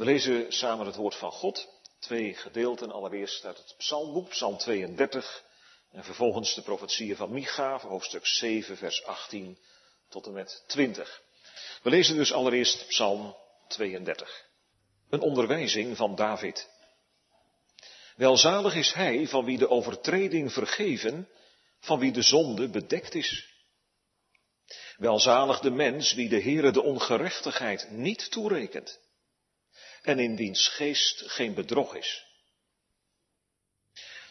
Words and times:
We 0.00 0.06
lezen 0.06 0.52
samen 0.52 0.86
het 0.86 0.96
woord 0.96 1.14
van 1.14 1.32
God. 1.32 1.68
Twee 1.98 2.34
gedeelten, 2.34 2.92
allereerst 2.92 3.44
uit 3.44 3.56
het 3.56 3.74
psalmboek, 3.76 4.28
psalm 4.28 4.58
32, 4.58 5.44
en 5.92 6.04
vervolgens 6.04 6.54
de 6.54 6.62
profetieën 6.62 7.16
van 7.16 7.32
Micha, 7.32 7.78
hoofdstuk 7.78 8.26
7, 8.26 8.76
vers 8.76 9.04
18 9.04 9.58
tot 10.08 10.26
en 10.26 10.32
met 10.32 10.64
20. 10.66 11.22
We 11.82 11.90
lezen 11.90 12.16
dus 12.16 12.32
allereerst 12.32 12.86
psalm 12.86 13.36
32. 13.68 14.44
Een 15.10 15.20
onderwijzing 15.20 15.96
van 15.96 16.14
David. 16.14 16.68
Welzalig 18.16 18.74
is 18.74 18.92
hij 18.92 19.28
van 19.28 19.44
wie 19.44 19.58
de 19.58 19.70
overtreding 19.70 20.52
vergeven, 20.52 21.28
van 21.80 21.98
wie 21.98 22.12
de 22.12 22.22
zonde 22.22 22.68
bedekt 22.68 23.14
is. 23.14 23.48
Welzalig 24.96 25.60
de 25.60 25.70
mens 25.70 26.14
wie 26.14 26.28
de 26.28 26.42
Heere 26.42 26.70
de 26.70 26.82
ongerechtigheid 26.82 27.90
niet 27.90 28.30
toerekent 28.30 29.00
en 30.02 30.18
in 30.18 30.36
wiens 30.36 30.68
geest 30.68 31.30
geen 31.30 31.54
bedrog 31.54 31.94
is. 31.94 32.24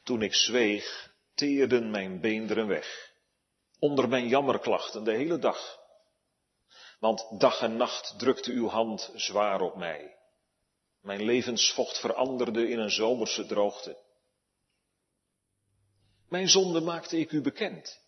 Toen 0.04 0.22
ik 0.22 0.34
zweeg, 0.34 1.14
teerden 1.36 1.92
mijn 1.92 2.22
beenderen 2.22 2.68
weg, 2.68 3.12
onder 3.80 4.10
mijn 4.10 4.28
jammerklachten 4.28 5.04
de 5.04 5.12
hele 5.12 5.40
dag. 5.40 5.80
Want 7.00 7.40
dag 7.40 7.62
en 7.62 7.78
nacht 7.78 8.14
drukte 8.18 8.52
uw 8.52 8.68
hand 8.68 9.12
zwaar 9.16 9.62
op 9.62 9.76
mij. 9.76 10.18
Mijn 11.02 11.24
levensvocht 11.24 12.00
veranderde 12.00 12.70
in 12.70 12.80
een 12.80 12.92
zomerse 12.92 13.46
droogte. 13.46 13.98
Mijn 16.30 16.50
zonde 16.50 16.82
maakte 16.82 17.18
ik 17.18 17.32
u 17.32 17.42
bekend. 17.42 18.00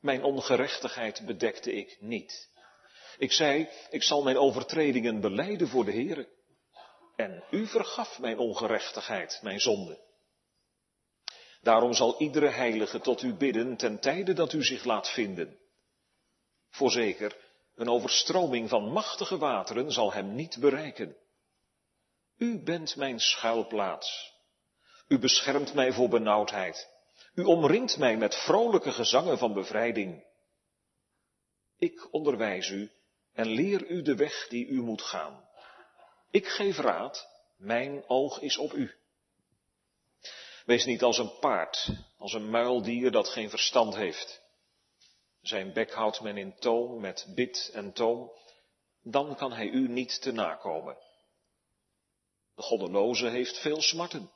Mijn 0.00 0.22
ongerechtigheid 0.22 1.26
bedekte 1.26 1.72
ik 1.72 1.96
niet. 2.00 2.50
Ik 3.18 3.32
zei, 3.32 3.68
ik 3.90 4.02
zal 4.02 4.22
mijn 4.22 4.38
overtredingen 4.38 5.20
beleiden 5.20 5.68
voor 5.68 5.84
de 5.84 5.92
Heere. 5.92 6.28
En 7.16 7.44
u 7.50 7.66
vergaf 7.66 8.18
mijn 8.18 8.38
ongerechtigheid, 8.38 9.40
mijn 9.42 9.60
zonde. 9.60 10.00
Daarom 11.60 11.94
zal 11.94 12.20
iedere 12.20 12.48
heilige 12.48 13.00
tot 13.00 13.22
u 13.22 13.34
bidden 13.34 13.76
ten 13.76 14.00
tijde 14.00 14.32
dat 14.32 14.52
u 14.52 14.64
zich 14.64 14.84
laat 14.84 15.10
vinden. 15.10 15.58
Voorzeker, 16.70 17.36
een 17.74 17.88
overstroming 17.88 18.68
van 18.68 18.92
machtige 18.92 19.38
wateren 19.38 19.92
zal 19.92 20.12
hem 20.12 20.34
niet 20.34 20.56
bereiken. 20.60 21.16
U 22.36 22.62
bent 22.62 22.96
mijn 22.96 23.20
schuilplaats. 23.20 24.32
U 25.08 25.18
beschermt 25.18 25.74
mij 25.74 25.92
voor 25.92 26.08
benauwdheid. 26.08 26.88
U 27.34 27.42
omringt 27.42 27.98
mij 27.98 28.16
met 28.16 28.34
vrolijke 28.34 28.92
gezangen 28.92 29.38
van 29.38 29.52
bevrijding. 29.52 30.24
Ik 31.78 32.12
onderwijs 32.12 32.68
u 32.68 32.90
en 33.32 33.46
leer 33.46 33.86
u 33.86 34.02
de 34.02 34.14
weg 34.14 34.48
die 34.48 34.66
u 34.66 34.82
moet 34.82 35.02
gaan. 35.02 35.48
Ik 36.32 36.48
geef 36.48 36.78
raad, 36.78 37.28
mijn 37.56 38.04
oog 38.06 38.40
is 38.40 38.56
op 38.56 38.72
u. 38.72 38.94
Wees 40.64 40.84
niet 40.84 41.02
als 41.02 41.18
een 41.18 41.38
paard, 41.38 41.88
als 42.18 42.32
een 42.32 42.50
muildier 42.50 43.10
dat 43.10 43.28
geen 43.28 43.50
verstand 43.50 43.94
heeft. 43.94 44.42
Zijn 45.40 45.72
bek 45.72 45.92
houdt 45.92 46.20
men 46.20 46.36
in 46.36 46.54
toom 46.58 47.00
met 47.00 47.26
bit 47.34 47.70
en 47.72 47.92
toom, 47.92 48.30
dan 49.02 49.36
kan 49.36 49.52
hij 49.52 49.66
u 49.66 49.88
niet 49.88 50.22
te 50.22 50.32
nakomen. 50.32 50.96
De 52.54 52.62
goddeloze 52.62 53.28
heeft 53.28 53.58
veel 53.58 53.82
smarten, 53.82 54.30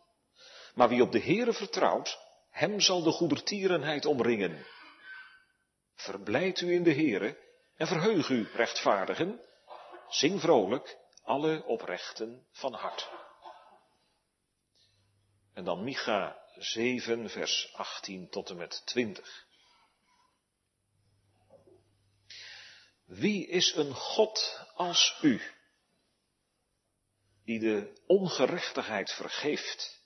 maar 0.75 0.89
wie 0.89 1.03
op 1.03 1.13
de 1.13 1.21
Heere 1.21 1.53
vertrouwt, 1.53 2.19
hem 2.51 2.81
zal 2.81 3.03
de 3.03 3.11
goedertierenheid 3.11 4.07
omringen. 4.07 4.67
Verblijd 5.95 6.61
u 6.61 6.73
in 6.73 6.83
de 6.83 6.95
Heere 6.95 7.39
en 7.77 7.87
verheug 7.87 8.29
u, 8.29 8.49
rechtvaardigen. 8.53 9.41
Zing 10.09 10.41
vrolijk, 10.41 10.99
alle 11.27 11.65
oprechten 11.65 12.47
van 12.53 12.73
hart. 12.73 13.11
En 15.55 15.65
dan 15.65 15.85
Micha 15.85 16.43
7, 16.55 17.31
vers 17.31 17.73
18 17.75 18.29
tot 18.29 18.51
en 18.51 18.57
met 18.57 18.83
20. 18.85 19.47
Wie 23.05 23.47
is 23.47 23.75
een 23.75 23.95
God 23.95 24.67
als 24.75 25.19
u, 25.23 25.41
die 27.45 27.59
de 27.59 28.03
ongerechtigheid 28.07 29.13
vergeeft, 29.13 30.05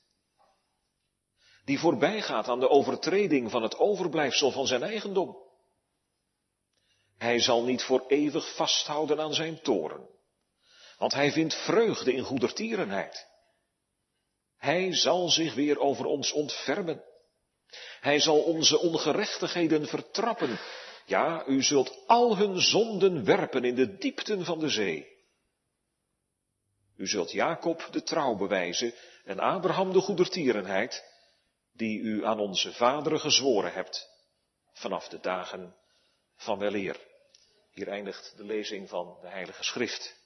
die 1.64 1.78
voorbij 1.78 2.22
gaat 2.22 2.48
aan 2.48 2.60
de 2.60 2.68
overtreding 2.68 3.50
van 3.50 3.62
het 3.62 3.78
overblijfsel 3.78 4.50
van 4.50 4.66
zijn 4.66 4.82
eigendom? 4.82 5.36
Hij 7.18 7.40
zal 7.40 7.64
niet 7.64 7.82
voor 7.82 8.06
eeuwig 8.06 8.54
vasthouden 8.54 9.20
aan 9.20 9.34
zijn 9.34 9.60
toren, 9.62 10.08
want 11.00 11.14
hij 11.14 11.32
vindt 11.32 11.54
vreugde 11.54 12.12
in 12.12 12.22
goedertierenheid. 12.22 13.26
Hij 14.56 14.94
zal 14.94 15.28
zich 15.28 15.54
weer 15.54 15.78
over 15.78 16.04
ons 16.04 16.32
ontfermen. 16.32 17.04
Hij 18.00 18.20
zal 18.20 18.42
onze 18.42 18.78
ongerechtigheden 18.78 19.86
vertrappen. 19.86 20.58
Ja, 21.06 21.46
u 21.46 21.62
zult 21.62 22.06
al 22.06 22.36
hun 22.36 22.60
zonden 22.60 23.24
werpen 23.24 23.64
in 23.64 23.74
de 23.74 23.96
diepten 23.96 24.44
van 24.44 24.58
de 24.58 24.68
zee. 24.68 25.08
U 26.96 27.06
zult 27.06 27.30
Jacob 27.30 27.88
de 27.90 28.02
trouw 28.02 28.36
bewijzen 28.36 28.94
en 29.24 29.38
Abraham 29.38 29.92
de 29.92 30.00
goedertierenheid, 30.00 31.04
die 31.72 32.00
u 32.00 32.24
aan 32.24 32.40
onze 32.40 32.72
vaderen 32.72 33.20
gezworen 33.20 33.72
hebt, 33.72 34.08
vanaf 34.72 35.08
de 35.08 35.20
dagen 35.20 35.76
van 36.36 36.58
weleer. 36.58 36.96
Hier 37.70 37.88
eindigt 37.88 38.36
de 38.36 38.44
lezing 38.44 38.88
van 38.88 39.18
de 39.20 39.28
Heilige 39.28 39.64
Schrift. 39.64 40.19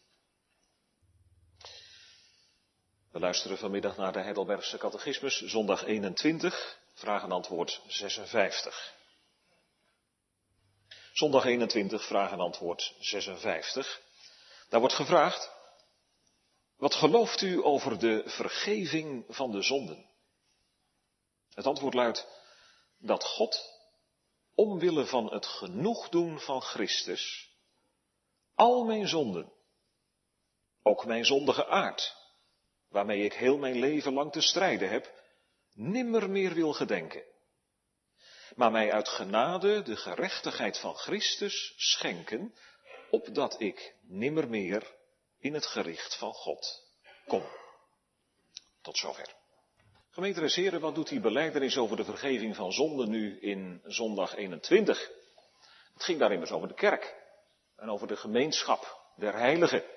We 3.15 3.21
luisteren 3.21 3.59
vanmiddag 3.59 3.97
naar 3.97 4.13
de 4.13 4.21
Heidelbergse 4.21 4.79
Catechismus, 4.79 5.41
zondag 5.41 5.85
21, 5.85 6.79
vraag 6.95 7.23
en 7.23 7.33
antwoord 7.33 7.81
56. 7.87 8.95
Zondag 11.13 11.45
21, 11.45 12.07
vraag 12.07 12.31
en 12.31 12.41
antwoord 12.41 12.95
56. 12.99 14.01
Daar 14.69 14.81
wordt 14.81 14.95
gevraagd, 14.95 15.51
wat 16.77 16.95
gelooft 16.95 17.41
u 17.41 17.65
over 17.65 17.99
de 17.99 18.23
vergeving 18.27 19.25
van 19.29 19.51
de 19.51 19.63
zonden? 19.63 20.11
Het 21.55 21.67
antwoord 21.67 21.95
luidt 21.95 22.27
dat 22.99 23.25
God, 23.25 23.81
omwille 24.55 25.07
van 25.07 25.33
het 25.33 25.47
genoegdoen 25.47 26.41
van 26.41 26.63
Christus, 26.63 27.51
al 28.55 28.85
mijn 28.85 29.09
zonden, 29.09 29.53
ook 30.83 31.05
mijn 31.05 31.25
zondige 31.25 31.67
aard, 31.67 32.24
waarmee 32.95 33.25
ik 33.25 33.33
heel 33.33 33.59
mijn 33.59 33.79
leven 33.79 34.13
lang 34.13 34.33
te 34.33 34.41
strijden 34.41 34.89
heb, 34.89 35.13
nimmer 35.73 36.31
meer 36.31 36.55
wil 36.55 36.73
gedenken. 36.73 37.23
Maar 38.55 38.71
mij 38.71 38.93
uit 38.93 39.09
genade 39.09 39.83
de 39.83 39.97
gerechtigheid 39.97 40.79
van 40.79 40.95
Christus 40.95 41.75
schenken, 41.77 42.55
opdat 43.11 43.61
ik 43.61 43.95
nimmer 44.03 44.49
meer 44.49 44.95
in 45.39 45.55
het 45.55 45.67
gericht 45.67 46.17
van 46.17 46.33
God 46.33 46.83
kom. 47.27 47.43
Tot 48.83 48.97
zover. 48.97 49.35
Gemeente 50.11 50.61
Heren, 50.61 50.81
wat 50.81 50.95
doet 50.95 51.09
die 51.09 51.21
beleidenis 51.21 51.79
over 51.79 51.97
de 51.97 52.05
vergeving 52.05 52.57
van 52.57 52.73
zonden 52.73 53.11
nu 53.11 53.41
in 53.41 53.81
zondag 53.85 54.37
21? 54.37 55.11
Het 55.95 56.05
ging 56.05 56.19
daar 56.19 56.33
immers 56.33 56.51
over 56.51 56.69
de 56.69 56.75
kerk 56.75 57.15
en 57.77 57.91
over 57.91 58.07
de 58.07 58.17
gemeenschap 58.17 59.11
der 59.17 59.35
heiligen. 59.39 59.94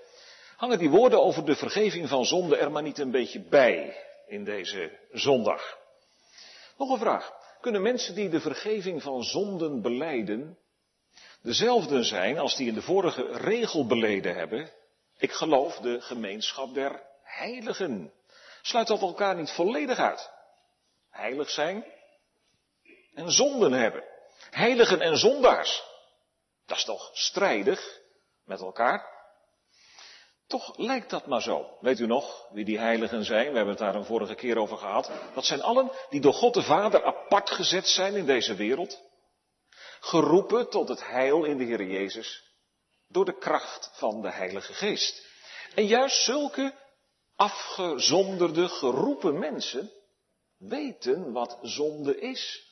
Hangen 0.57 0.77
die 0.77 0.89
woorden 0.89 1.21
over 1.21 1.45
de 1.45 1.55
vergeving 1.55 2.09
van 2.09 2.25
zonde 2.25 2.57
er 2.57 2.71
maar 2.71 2.81
niet 2.81 2.97
een 2.97 3.11
beetje 3.11 3.39
bij 3.39 4.03
in 4.27 4.43
deze 4.43 4.99
zondag? 5.11 5.77
Nog 6.77 6.89
een 6.89 6.99
vraag. 6.99 7.33
Kunnen 7.61 7.81
mensen 7.81 8.15
die 8.15 8.29
de 8.29 8.39
vergeving 8.39 9.01
van 9.01 9.23
zonden 9.23 9.81
beleiden, 9.81 10.57
dezelfde 11.41 12.03
zijn 12.03 12.37
als 12.37 12.55
die 12.55 12.67
in 12.67 12.73
de 12.73 12.81
vorige 12.81 13.27
regel 13.31 13.85
beleden 13.85 14.35
hebben? 14.35 14.71
Ik 15.17 15.31
geloof 15.31 15.75
de 15.75 16.01
gemeenschap 16.01 16.73
der 16.73 17.03
heiligen. 17.23 18.13
Sluit 18.61 18.87
dat 18.87 19.01
elkaar 19.01 19.35
niet 19.35 19.51
volledig 19.51 19.97
uit? 19.97 20.31
Heilig 21.09 21.49
zijn 21.49 21.85
en 23.13 23.31
zonden 23.31 23.71
hebben. 23.71 24.03
Heiligen 24.49 25.01
en 25.01 25.17
zondaars. 25.17 25.83
Dat 26.65 26.77
is 26.77 26.85
toch 26.85 27.09
strijdig 27.13 27.99
met 28.43 28.61
elkaar? 28.61 29.16
Toch 30.47 30.77
lijkt 30.77 31.09
dat 31.09 31.25
maar 31.25 31.41
zo. 31.41 31.77
Weet 31.79 31.99
u 31.99 32.05
nog 32.05 32.47
wie 32.51 32.65
die 32.65 32.79
heiligen 32.79 33.25
zijn? 33.25 33.49
We 33.49 33.55
hebben 33.55 33.69
het 33.75 33.77
daar 33.77 33.95
een 33.95 34.05
vorige 34.05 34.35
keer 34.35 34.57
over 34.57 34.77
gehad. 34.77 35.11
Dat 35.33 35.45
zijn 35.45 35.61
allen 35.61 35.91
die 36.09 36.21
door 36.21 36.33
God 36.33 36.53
de 36.53 36.61
Vader 36.61 37.03
apart 37.03 37.49
gezet 37.49 37.87
zijn 37.87 38.15
in 38.15 38.25
deze 38.25 38.55
wereld. 38.55 39.01
Geroepen 39.99 40.69
tot 40.69 40.89
het 40.89 41.07
heil 41.07 41.43
in 41.43 41.57
de 41.57 41.63
Heer 41.63 41.83
Jezus. 41.83 42.43
Door 43.07 43.25
de 43.25 43.37
kracht 43.37 43.91
van 43.93 44.21
de 44.21 44.31
Heilige 44.31 44.73
Geest. 44.73 45.25
En 45.75 45.85
juist 45.85 46.23
zulke 46.23 46.73
afgezonderde, 47.35 48.67
geroepen 48.67 49.39
mensen 49.39 49.91
weten 50.57 51.31
wat 51.31 51.59
zonde 51.61 52.19
is. 52.19 52.65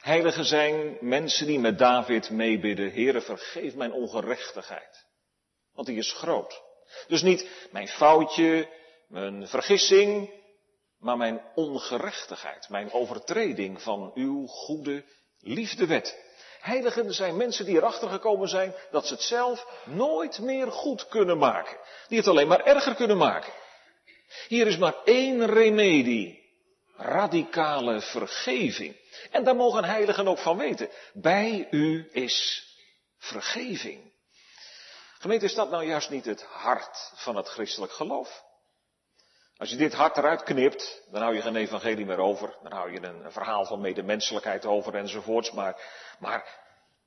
Heiligen 0.00 0.44
zijn 0.44 0.98
mensen 1.00 1.46
die 1.46 1.58
met 1.58 1.78
David 1.78 2.30
meebidden. 2.30 2.92
Heere, 2.92 3.20
vergeef 3.20 3.74
mijn 3.74 3.92
ongerechtigheid. 3.92 5.06
Want 5.72 5.86
die 5.86 5.98
is 5.98 6.12
groot. 6.12 6.64
Dus 7.06 7.22
niet 7.22 7.48
mijn 7.70 7.88
foutje, 7.88 8.68
mijn 9.08 9.48
vergissing, 9.48 10.30
maar 10.98 11.16
mijn 11.16 11.42
ongerechtigheid, 11.54 12.68
mijn 12.68 12.92
overtreding 12.92 13.82
van 13.82 14.10
uw 14.14 14.46
goede 14.46 15.04
liefdewet. 15.40 16.24
Heiligen 16.60 17.14
zijn 17.14 17.36
mensen 17.36 17.64
die 17.64 17.76
erachter 17.76 18.08
gekomen 18.08 18.48
zijn 18.48 18.74
dat 18.90 19.06
ze 19.06 19.12
het 19.12 19.22
zelf 19.22 19.66
nooit 19.84 20.38
meer 20.38 20.72
goed 20.72 21.08
kunnen 21.08 21.38
maken. 21.38 21.78
Die 22.08 22.18
het 22.18 22.28
alleen 22.28 22.48
maar 22.48 22.64
erger 22.64 22.94
kunnen 22.94 23.16
maken. 23.16 23.52
Hier 24.48 24.66
is 24.66 24.76
maar 24.76 24.94
één 25.04 25.46
remedie. 25.46 26.44
Radicale 26.96 28.00
vergeving. 28.00 28.96
En 29.30 29.44
daar 29.44 29.56
mogen 29.56 29.84
heiligen 29.84 30.28
ook 30.28 30.38
van 30.38 30.56
weten. 30.56 30.88
Bij 31.12 31.68
u 31.70 32.08
is 32.12 32.66
vergeving. 33.18 34.12
Gemeente, 35.26 35.46
is 35.46 35.54
dat 35.54 35.70
nou 35.70 35.84
juist 35.84 36.10
niet 36.10 36.24
het 36.24 36.42
hart 36.42 37.12
van 37.14 37.36
het 37.36 37.48
christelijk 37.48 37.92
geloof? 37.92 38.44
Als 39.56 39.70
je 39.70 39.76
dit 39.76 39.94
hart 39.94 40.16
eruit 40.16 40.42
knipt, 40.42 41.02
dan 41.10 41.22
hou 41.22 41.34
je 41.34 41.42
geen 41.42 41.56
evangelie 41.56 42.06
meer 42.06 42.18
over. 42.18 42.56
Dan 42.62 42.72
hou 42.72 42.92
je 42.92 43.02
een, 43.02 43.32
verhaal 43.32 43.64
van 43.64 43.80
medemenselijkheid 43.80 44.66
over 44.66 44.94
enzovoorts. 44.94 45.52
Maar, 45.52 45.80
maar 46.18 46.58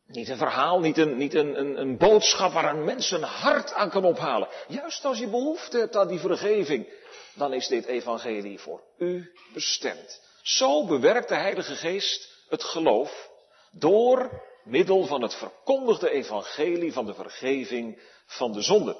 niet 0.05 0.29
een 0.29 0.37
verhaal, 0.37 0.79
niet, 0.79 0.97
een, 0.97 1.17
niet 1.17 1.33
een, 1.33 1.59
een, 1.59 1.81
een 1.81 1.97
boodschap 1.97 2.51
waar 2.51 2.75
een 2.75 2.83
mens 2.83 3.11
een 3.11 3.23
hart 3.23 3.73
aan 3.73 3.89
kan 3.89 4.05
ophalen. 4.05 4.47
Juist 4.67 5.05
als 5.05 5.19
je 5.19 5.27
behoefte 5.27 5.77
hebt 5.77 5.95
aan 5.95 6.07
die 6.07 6.19
vergeving, 6.19 6.87
dan 7.33 7.53
is 7.53 7.67
dit 7.67 7.85
evangelie 7.85 8.59
voor 8.59 8.81
u 8.97 9.31
bestemd. 9.53 10.21
Zo 10.41 10.85
bewerkt 10.85 11.27
de 11.27 11.35
Heilige 11.35 11.75
Geest 11.75 12.45
het 12.49 12.63
geloof 12.63 13.29
door 13.71 14.47
middel 14.69 15.05
van 15.05 15.21
het 15.21 15.35
verkondigde 15.35 16.09
evangelie 16.09 16.93
van 16.93 17.05
de 17.05 17.13
vergeving 17.13 18.01
van 18.25 18.51
de 18.51 18.61
zonde. 18.61 18.97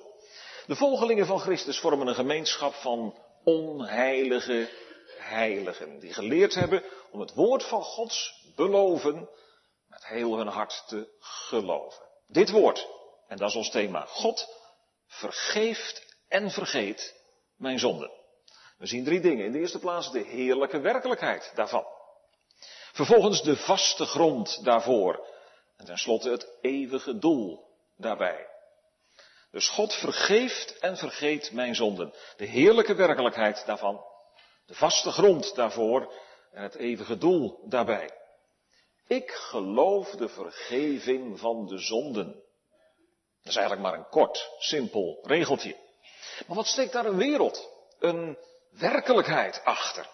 De 0.66 0.76
volgelingen 0.76 1.26
van 1.26 1.40
Christus 1.40 1.80
vormen 1.80 2.08
een 2.08 2.16
gemeenschap 2.16 2.74
van 2.74 3.18
onheilige 3.44 4.70
heiligen, 5.18 6.00
die 6.00 6.14
geleerd 6.14 6.54
hebben 6.54 6.84
om 7.12 7.20
het 7.20 7.34
woord 7.34 7.64
van 7.64 7.84
Gods 7.84 8.44
beloven 8.56 9.30
met 9.88 10.06
heel 10.06 10.38
hun 10.38 10.48
hart 10.48 10.84
te 10.88 11.08
geloven. 11.20 12.06
Dit 12.28 12.50
woord, 12.50 12.88
en 13.28 13.38
dat 13.38 13.50
is 13.50 13.56
ons 13.56 13.70
thema, 13.70 14.06
God 14.06 14.48
vergeeft 15.08 16.16
en 16.28 16.52
vergeet 16.52 17.16
mijn 17.58 17.80
zonden. 17.80 18.12
We 18.78 18.86
zien 18.86 19.04
drie 19.04 19.20
dingen. 19.20 19.46
In 19.46 19.52
de 19.52 19.60
eerste 19.60 19.80
plaats 19.80 20.12
de 20.12 20.20
heerlijke 20.20 20.80
werkelijkheid 20.80 21.52
daarvan. 21.56 21.86
Vervolgens 22.92 23.42
de 23.42 23.58
vaste 23.58 24.06
grond 24.06 24.64
daarvoor. 24.64 25.28
En 25.80 25.86
tenslotte 25.86 26.30
het 26.30 26.48
eeuwige 26.62 27.18
doel 27.18 27.68
daarbij. 27.98 28.48
Dus 29.52 29.70
God 29.70 29.94
vergeeft 29.94 30.80
en 30.80 30.98
vergeet 30.98 31.52
mijn 31.52 31.76
zonden. 31.76 32.14
De 32.38 32.46
heerlijke 32.46 32.96
werkelijkheid 32.96 33.66
daarvan. 33.66 34.06
De 34.66 34.74
vaste 34.74 35.12
grond 35.12 35.56
daarvoor 35.56 36.14
en 36.52 36.64
het 36.64 36.76
eeuwige 36.76 37.18
doel 37.18 37.60
daarbij. 37.66 38.10
Ik 39.08 39.32
geloof 39.32 40.10
de 40.10 40.30
vergeving 40.30 41.40
van 41.40 41.66
de 41.68 41.78
zonden. 41.78 42.28
Dat 43.42 43.52
is 43.52 43.56
eigenlijk 43.56 43.88
maar 43.88 44.00
een 44.00 44.10
kort, 44.10 44.50
simpel 44.58 45.20
regeltje. 45.22 45.78
Maar 46.48 46.56
wat 46.56 46.68
steekt 46.68 46.94
daar 46.94 47.06
een 47.06 47.18
wereld, 47.18 47.70
een 48.00 48.38
werkelijkheid 48.70 49.62
achter? 49.64 50.10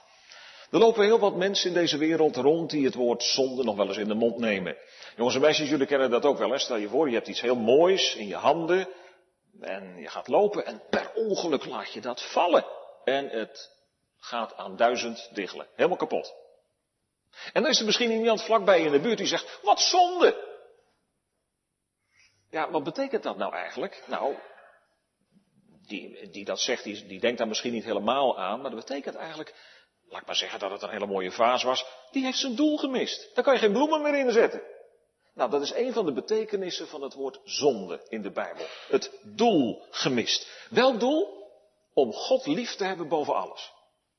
Er 0.75 0.81
lopen 0.81 1.03
heel 1.03 1.19
wat 1.19 1.35
mensen 1.35 1.67
in 1.67 1.73
deze 1.73 1.97
wereld 1.97 2.35
rond 2.35 2.69
die 2.69 2.85
het 2.85 2.95
woord 2.95 3.23
zonde 3.23 3.63
nog 3.63 3.75
wel 3.75 3.87
eens 3.87 3.97
in 3.97 4.07
de 4.07 4.13
mond 4.13 4.37
nemen. 4.37 4.77
Jongens 5.15 5.35
en 5.35 5.41
meisjes, 5.41 5.69
jullie 5.69 5.85
kennen 5.87 6.09
dat 6.09 6.25
ook 6.25 6.37
wel. 6.37 6.49
Hè? 6.49 6.57
Stel 6.57 6.75
je 6.75 6.87
voor, 6.87 7.07
je 7.07 7.15
hebt 7.15 7.27
iets 7.27 7.41
heel 7.41 7.55
moois 7.55 8.15
in 8.15 8.27
je 8.27 8.35
handen. 8.35 8.87
En 9.61 9.97
je 9.97 10.07
gaat 10.07 10.27
lopen 10.27 10.65
en 10.65 10.81
per 10.89 11.11
ongeluk 11.13 11.65
laat 11.65 11.93
je 11.93 12.01
dat 12.01 12.21
vallen. 12.31 12.65
En 13.03 13.29
het 13.29 13.71
gaat 14.17 14.55
aan 14.55 14.75
duizend 14.75 15.29
diggelen. 15.33 15.67
Helemaal 15.75 15.97
kapot. 15.97 16.33
En 17.53 17.61
dan 17.61 17.71
is 17.71 17.79
er 17.79 17.85
misschien 17.85 18.11
iemand 18.11 18.43
vlakbij 18.43 18.81
in 18.81 18.91
de 18.91 18.99
buurt 18.99 19.17
die 19.17 19.27
zegt, 19.27 19.59
wat 19.61 19.79
zonde! 19.79 20.57
Ja, 22.49 22.71
wat 22.71 22.83
betekent 22.83 23.23
dat 23.23 23.37
nou 23.37 23.53
eigenlijk? 23.53 24.03
Nou, 24.07 24.35
die, 25.87 26.29
die 26.29 26.45
dat 26.45 26.59
zegt, 26.59 26.83
die, 26.83 27.05
die 27.05 27.19
denkt 27.19 27.37
daar 27.37 27.47
misschien 27.47 27.73
niet 27.73 27.83
helemaal 27.83 28.39
aan, 28.39 28.61
maar 28.61 28.71
dat 28.71 28.85
betekent 28.85 29.15
eigenlijk, 29.15 29.53
laat 30.09 30.21
ik 30.21 30.27
maar 30.27 30.35
zeggen 30.35 30.59
dat 30.59 30.71
het 30.71 30.81
een 30.81 30.89
hele 30.89 31.07
mooie 31.07 31.31
vaas 31.31 31.63
was, 31.63 31.85
die 32.11 32.23
heeft 32.23 32.39
zijn 32.39 32.55
doel 32.55 32.77
gemist. 32.77 33.35
Daar 33.35 33.43
kan 33.43 33.53
je 33.53 33.59
geen 33.59 33.71
bloemen 33.71 34.01
meer 34.01 34.15
inzetten. 34.19 34.61
Nou, 35.33 35.49
dat 35.49 35.61
is 35.61 35.73
een 35.73 35.93
van 35.93 36.05
de 36.05 36.13
betekenissen 36.13 36.87
van 36.87 37.01
het 37.01 37.13
woord 37.13 37.39
zonde 37.43 38.05
in 38.07 38.21
de 38.21 38.31
Bijbel. 38.31 38.65
Het 38.87 39.11
doel 39.23 39.85
gemist. 39.89 40.67
Welk 40.69 40.99
doel? 40.99 41.43
Om 41.93 42.13
God 42.13 42.45
lief 42.45 42.75
te 42.75 42.83
hebben 42.83 43.07
boven 43.07 43.35
alles. 43.35 43.71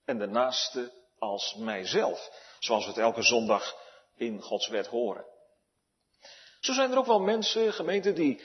En 0.05 0.19
de 0.19 0.27
naaste 0.27 0.93
als 1.19 1.55
mijzelf. 1.55 2.31
Zoals 2.59 2.85
we 2.85 2.91
het 2.91 3.01
elke 3.01 3.23
zondag 3.23 3.77
in 4.17 4.41
Gods 4.41 4.69
wet 4.69 4.87
horen. 4.87 5.25
Zo 6.61 6.73
zijn 6.73 6.91
er 6.91 6.99
ook 6.99 7.07
wel 7.07 7.21
mensen, 7.21 7.73
gemeenten, 7.73 8.15
die 8.15 8.43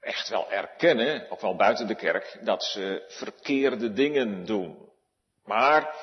echt 0.00 0.28
wel 0.28 0.50
erkennen, 0.50 1.30
ook 1.30 1.40
wel 1.40 1.56
buiten 1.56 1.86
de 1.86 1.94
kerk, 1.94 2.38
dat 2.42 2.64
ze 2.64 3.04
verkeerde 3.08 3.92
dingen 3.92 4.44
doen. 4.44 4.88
Maar 5.44 5.94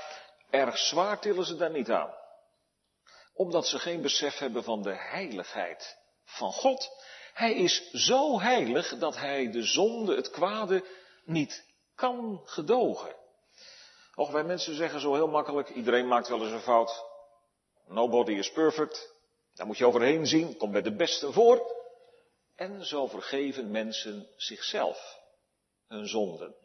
erg 0.49 0.77
zwaar 0.77 1.19
tillen 1.19 1.45
ze 1.45 1.55
daar 1.55 1.71
niet 1.71 1.91
aan. 1.91 2.13
Omdat 3.33 3.67
ze 3.67 3.79
geen 3.79 4.01
besef 4.01 4.37
hebben 4.37 4.63
van 4.63 4.81
de 4.81 4.95
heiligheid 4.95 5.97
van 6.25 6.51
God. 6.51 6.89
Hij 7.33 7.53
is 7.53 7.91
zo 7.91 8.39
heilig 8.39 8.97
dat 8.97 9.15
hij 9.17 9.51
de 9.51 9.63
zonde, 9.63 10.15
het 10.15 10.29
kwade, 10.29 10.83
niet 11.25 11.65
kan 11.95 12.41
gedogen. 12.45 13.15
Och, 14.15 14.31
wij 14.31 14.43
mensen 14.43 14.75
zeggen 14.75 14.99
zo 14.99 15.13
heel 15.13 15.27
makkelijk, 15.27 15.69
iedereen 15.69 16.07
maakt 16.07 16.27
wel 16.27 16.41
eens 16.41 16.51
een 16.51 16.59
fout. 16.59 17.05
Nobody 17.87 18.31
is 18.31 18.51
perfect. 18.51 19.15
Daar 19.53 19.67
moet 19.67 19.77
je 19.77 19.85
overheen 19.85 20.27
zien, 20.27 20.57
komt 20.57 20.71
bij 20.71 20.81
de 20.81 20.95
beste 20.95 21.31
voor. 21.31 21.75
En 22.55 22.85
zo 22.85 23.07
vergeven 23.07 23.71
mensen 23.71 24.27
zichzelf 24.35 25.17
hun 25.87 26.07
zonden. 26.07 26.55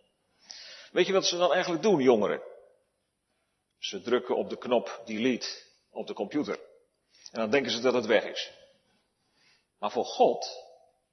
Weet 0.93 1.06
je 1.06 1.12
wat 1.12 1.26
ze 1.26 1.37
dan 1.37 1.52
eigenlijk 1.52 1.82
doen, 1.82 2.00
jongeren? 2.00 2.51
Ze 3.82 4.02
drukken 4.02 4.37
op 4.37 4.50
de 4.50 4.58
knop 4.58 5.02
delete 5.05 5.49
op 5.90 6.06
de 6.06 6.14
computer. 6.14 6.58
En 7.31 7.40
dan 7.40 7.50
denken 7.50 7.70
ze 7.70 7.81
dat 7.81 7.94
het 7.94 8.06
weg 8.06 8.25
is. 8.25 8.52
Maar 9.79 9.90
voor 9.90 10.05
God 10.05 10.46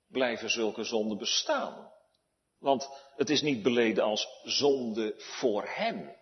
blijven 0.07 0.49
zulke 0.49 0.83
zonden 0.83 1.17
bestaan. 1.17 1.93
Want 2.57 2.89
het 3.15 3.29
is 3.29 3.41
niet 3.41 3.63
beleden 3.63 4.03
als 4.03 4.27
zonde 4.43 5.13
voor 5.17 5.67
Hem. 5.67 6.17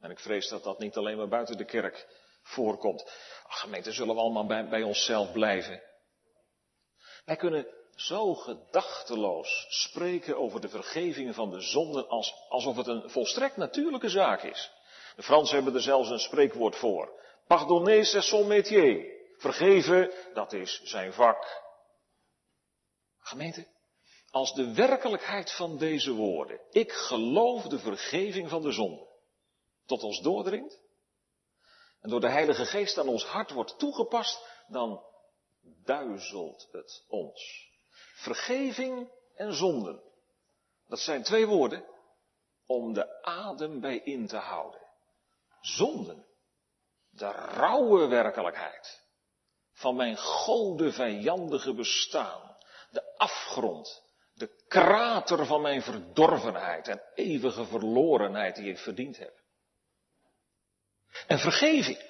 En 0.00 0.10
ik 0.10 0.18
vrees 0.18 0.48
dat 0.48 0.62
dat 0.64 0.78
niet 0.78 0.96
alleen 0.96 1.16
maar 1.16 1.28
buiten 1.28 1.56
de 1.56 1.64
kerk 1.64 2.06
voorkomt. 2.42 3.02
Ach, 3.46 3.60
gemeente, 3.60 3.92
zullen 3.92 4.14
we 4.14 4.20
allemaal 4.20 4.46
bij, 4.46 4.68
bij 4.68 4.82
onszelf 4.82 5.32
blijven. 5.32 5.82
Wij 7.24 7.36
kunnen 7.36 7.66
zo 7.98 8.34
gedachteloos 8.34 9.66
spreken 9.68 10.36
over 10.36 10.60
de 10.60 10.68
vergeving 10.68 11.34
van 11.34 11.50
de 11.50 11.60
zonden 11.60 12.08
als, 12.08 12.34
alsof 12.48 12.76
het 12.76 12.86
een 12.86 13.10
volstrekt 13.10 13.56
natuurlijke 13.56 14.08
zaak 14.08 14.42
is. 14.42 14.70
De 15.16 15.22
Fransen 15.22 15.54
hebben 15.54 15.74
er 15.74 15.80
zelfs 15.80 16.10
een 16.10 16.18
spreekwoord 16.18 16.76
voor. 16.76 17.20
Pardonner, 17.46 18.06
c'est 18.06 18.24
son 18.24 18.46
métier. 18.46 19.16
Vergeven, 19.36 20.12
dat 20.34 20.52
is 20.52 20.82
zijn 20.82 21.12
vak. 21.12 21.62
Gemeente, 23.18 23.66
als 24.30 24.54
de 24.54 24.74
werkelijkheid 24.74 25.52
van 25.52 25.78
deze 25.78 26.12
woorden, 26.12 26.60
ik 26.70 26.92
geloof 26.92 27.62
de 27.62 27.78
vergeving 27.78 28.48
van 28.48 28.62
de 28.62 28.72
zonde, 28.72 29.06
tot 29.86 30.02
ons 30.02 30.20
doordringt, 30.20 30.80
en 32.00 32.10
door 32.10 32.20
de 32.20 32.30
Heilige 32.30 32.64
Geest 32.64 32.98
aan 32.98 33.08
ons 33.08 33.24
hart 33.24 33.50
wordt 33.50 33.78
toegepast, 33.78 34.46
dan 34.68 35.04
duizelt 35.84 36.68
het 36.72 37.04
ons. 37.08 37.67
Vergeving 38.18 39.10
en 39.34 39.52
zonden, 39.52 40.02
dat 40.86 40.98
zijn 40.98 41.22
twee 41.22 41.46
woorden 41.46 41.84
om 42.66 42.92
de 42.92 43.22
adem 43.22 43.80
bij 43.80 43.98
in 43.98 44.26
te 44.26 44.36
houden. 44.36 44.80
Zonden, 45.60 46.26
de 47.10 47.30
rauwe 47.30 48.06
werkelijkheid 48.06 49.02
van 49.72 49.96
mijn 49.96 50.16
gode 50.16 50.92
vijandige 50.92 51.74
bestaan. 51.74 52.56
De 52.90 53.16
afgrond, 53.16 54.02
de 54.34 54.64
krater 54.68 55.46
van 55.46 55.60
mijn 55.60 55.82
verdorvenheid 55.82 56.88
en 56.88 57.02
eeuwige 57.14 57.64
verlorenheid 57.64 58.56
die 58.56 58.70
ik 58.70 58.78
verdiend 58.78 59.18
heb. 59.18 59.40
En 61.26 61.38
vergeving, 61.38 62.02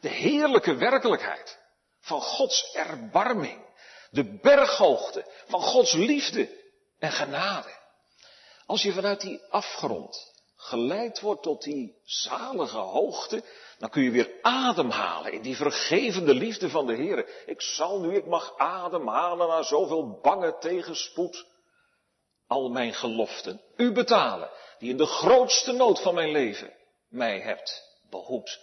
de 0.00 0.08
heerlijke 0.08 0.74
werkelijkheid 0.74 1.60
van 2.00 2.20
Gods 2.20 2.74
erbarming, 2.74 3.63
de 4.14 4.38
berghoogte 4.42 5.24
van 5.46 5.60
Gods 5.60 5.92
liefde 5.92 6.48
en 6.98 7.12
genade. 7.12 7.82
Als 8.66 8.82
je 8.82 8.92
vanuit 8.92 9.20
die 9.20 9.40
afgrond 9.50 10.32
geleid 10.56 11.20
wordt 11.20 11.42
tot 11.42 11.62
die 11.62 12.00
zalige 12.04 12.76
hoogte, 12.76 13.42
dan 13.78 13.90
kun 13.90 14.02
je 14.02 14.10
weer 14.10 14.38
ademhalen 14.42 15.32
in 15.32 15.42
die 15.42 15.56
vergevende 15.56 16.34
liefde 16.34 16.70
van 16.70 16.86
de 16.86 16.94
Heer. 16.94 17.28
Ik 17.46 17.60
zal 17.60 18.00
nu, 18.00 18.16
ik 18.16 18.26
mag 18.26 18.58
ademhalen 18.58 19.48
naar 19.48 19.64
zoveel 19.64 20.20
bange 20.22 20.58
tegenspoed. 20.58 21.52
al 22.46 22.68
mijn 22.68 22.94
geloften, 22.94 23.60
u 23.76 23.92
betalen, 23.92 24.50
die 24.78 24.90
in 24.90 24.96
de 24.96 25.06
grootste 25.06 25.72
nood 25.72 26.00
van 26.00 26.14
mijn 26.14 26.30
leven 26.30 26.72
mij 27.08 27.40
hebt 27.40 27.82
behoed. 28.10 28.60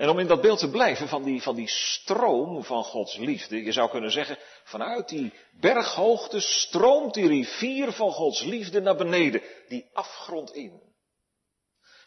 En 0.00 0.08
om 0.08 0.18
in 0.18 0.26
dat 0.26 0.40
beeld 0.40 0.58
te 0.58 0.70
blijven 0.70 1.08
van 1.08 1.22
die, 1.22 1.42
van 1.42 1.54
die 1.54 1.68
stroom 1.68 2.64
van 2.64 2.84
Gods 2.84 3.16
liefde, 3.16 3.64
je 3.64 3.72
zou 3.72 3.90
kunnen 3.90 4.10
zeggen, 4.10 4.38
vanuit 4.64 5.08
die 5.08 5.32
berghoogte 5.60 6.40
stroomt 6.40 7.14
die 7.14 7.28
rivier 7.28 7.92
van 7.92 8.12
Gods 8.12 8.42
liefde 8.42 8.80
naar 8.80 8.96
beneden, 8.96 9.42
die 9.68 9.90
afgrond 9.92 10.52
in. 10.52 10.82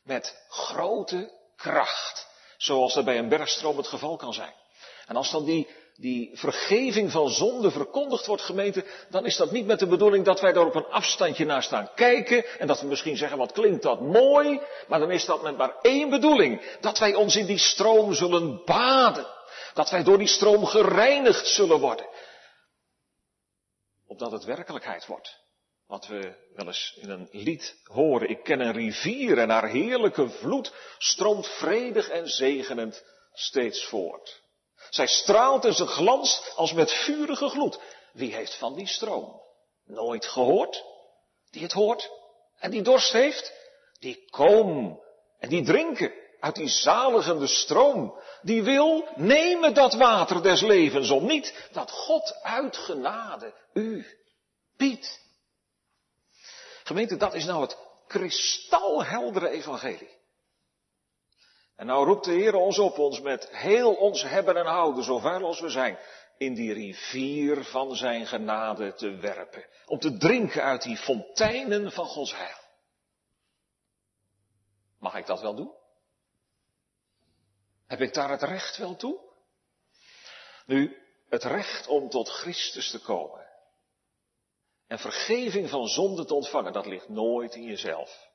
Met 0.03 0.45
grote 0.47 1.31
kracht, 1.55 2.27
zoals 2.57 2.93
dat 2.93 3.05
bij 3.05 3.17
een 3.17 3.29
bergstroom 3.29 3.77
het 3.77 3.87
geval 3.87 4.15
kan 4.15 4.33
zijn. 4.33 4.53
En 5.07 5.15
als 5.15 5.31
dan 5.31 5.45
die, 5.45 5.67
die 5.95 6.29
vergeving 6.33 7.11
van 7.11 7.29
zonde 7.29 7.71
verkondigd 7.71 8.25
wordt 8.25 8.41
gemeten, 8.41 8.85
dan 9.09 9.25
is 9.25 9.35
dat 9.35 9.51
niet 9.51 9.65
met 9.65 9.79
de 9.79 9.87
bedoeling 9.87 10.25
dat 10.25 10.41
wij 10.41 10.53
daar 10.53 10.65
op 10.65 10.75
een 10.75 10.85
afstandje 10.85 11.45
naar 11.45 11.63
staan 11.63 11.89
kijken 11.95 12.59
en 12.59 12.67
dat 12.67 12.81
we 12.81 12.87
misschien 12.87 13.17
zeggen, 13.17 13.37
wat 13.37 13.51
klinkt 13.51 13.83
dat 13.83 14.01
mooi, 14.01 14.61
maar 14.87 14.99
dan 14.99 15.11
is 15.11 15.25
dat 15.25 15.41
met 15.41 15.57
maar 15.57 15.75
één 15.81 16.09
bedoeling, 16.09 16.77
dat 16.81 16.99
wij 16.99 17.15
ons 17.15 17.35
in 17.35 17.45
die 17.45 17.57
stroom 17.57 18.13
zullen 18.13 18.61
baden, 18.65 19.27
dat 19.73 19.89
wij 19.89 20.03
door 20.03 20.17
die 20.17 20.27
stroom 20.27 20.65
gereinigd 20.65 21.47
zullen 21.47 21.79
worden, 21.79 22.07
opdat 24.07 24.31
het 24.31 24.43
werkelijkheid 24.43 25.05
wordt. 25.05 25.41
Wat 25.87 26.07
we 26.07 26.33
wel 26.55 26.67
eens 26.67 26.97
in 27.01 27.09
een 27.09 27.27
lied 27.31 27.75
horen. 27.83 28.29
Ik 28.29 28.43
ken 28.43 28.59
een 28.59 28.71
rivier 28.71 29.37
en 29.37 29.49
haar 29.49 29.69
heerlijke 29.69 30.29
vloed 30.29 30.73
stroomt 30.97 31.47
vredig 31.47 32.09
en 32.09 32.27
zegenend 32.27 33.03
steeds 33.33 33.85
voort. 33.85 34.42
Zij 34.93 35.07
straalt 35.07 35.65
in 35.65 35.73
zijn 35.73 35.87
glans 35.87 36.51
als 36.55 36.73
met 36.73 36.91
vurige 36.91 37.49
gloed. 37.49 37.79
Wie 38.11 38.33
heeft 38.33 38.55
van 38.55 38.75
die 38.75 38.87
stroom 38.87 39.41
nooit 39.85 40.25
gehoord? 40.25 40.83
Die 41.51 41.61
het 41.61 41.71
hoort 41.71 42.09
en 42.59 42.71
die 42.71 42.81
dorst 42.81 43.11
heeft? 43.11 43.53
Die 43.99 44.27
kom 44.29 44.99
en 45.39 45.49
die 45.49 45.63
drinken 45.63 46.13
uit 46.39 46.55
die 46.55 46.67
zaligende 46.67 47.47
stroom. 47.47 48.19
Die 48.41 48.63
wil 48.63 49.07
nemen 49.15 49.73
dat 49.73 49.93
water 49.93 50.43
des 50.43 50.61
levens 50.61 51.09
om 51.09 51.25
niet 51.25 51.67
dat 51.71 51.91
God 51.91 52.35
uit 52.41 52.77
genade 52.77 53.53
u 53.73 54.05
biedt. 54.77 55.21
Gemeente, 56.83 57.17
dat 57.17 57.33
is 57.33 57.45
nou 57.45 57.61
het 57.61 57.77
kristalheldere 58.07 59.49
evangelie. 59.49 60.21
En 61.83 61.89
nou 61.89 62.05
roept 62.05 62.25
de 62.25 62.31
Heer 62.31 62.55
ons 62.55 62.79
op 62.79 62.97
ons 62.97 63.21
met 63.21 63.49
heel 63.49 63.93
ons 63.93 64.23
hebben 64.23 64.57
en 64.57 64.65
houden, 64.65 65.03
zo 65.03 65.19
ver 65.19 65.43
als 65.43 65.59
we 65.59 65.69
zijn, 65.69 65.99
in 66.37 66.53
die 66.53 66.73
rivier 66.73 67.63
van 67.63 67.95
zijn 67.95 68.27
genade 68.27 68.93
te 68.93 69.15
werpen. 69.15 69.65
Om 69.85 69.99
te 69.99 70.17
drinken 70.17 70.63
uit 70.63 70.81
die 70.81 70.97
fonteinen 70.97 71.91
van 71.91 72.05
Gods 72.05 72.35
heil. 72.35 72.57
Mag 74.99 75.15
ik 75.15 75.25
dat 75.25 75.41
wel 75.41 75.55
doen? 75.55 75.71
Heb 77.87 78.01
ik 78.01 78.13
daar 78.13 78.29
het 78.29 78.43
recht 78.43 78.77
wel 78.77 78.95
toe? 78.95 79.19
Nu, 80.65 80.97
het 81.29 81.43
recht 81.43 81.87
om 81.87 82.09
tot 82.09 82.29
Christus 82.29 82.91
te 82.91 82.99
komen 82.99 83.47
en 84.87 84.99
vergeving 84.99 85.69
van 85.69 85.87
zonde 85.87 86.25
te 86.25 86.33
ontvangen, 86.33 86.73
dat 86.73 86.85
ligt 86.85 87.09
nooit 87.09 87.55
in 87.55 87.63
jezelf. 87.63 88.31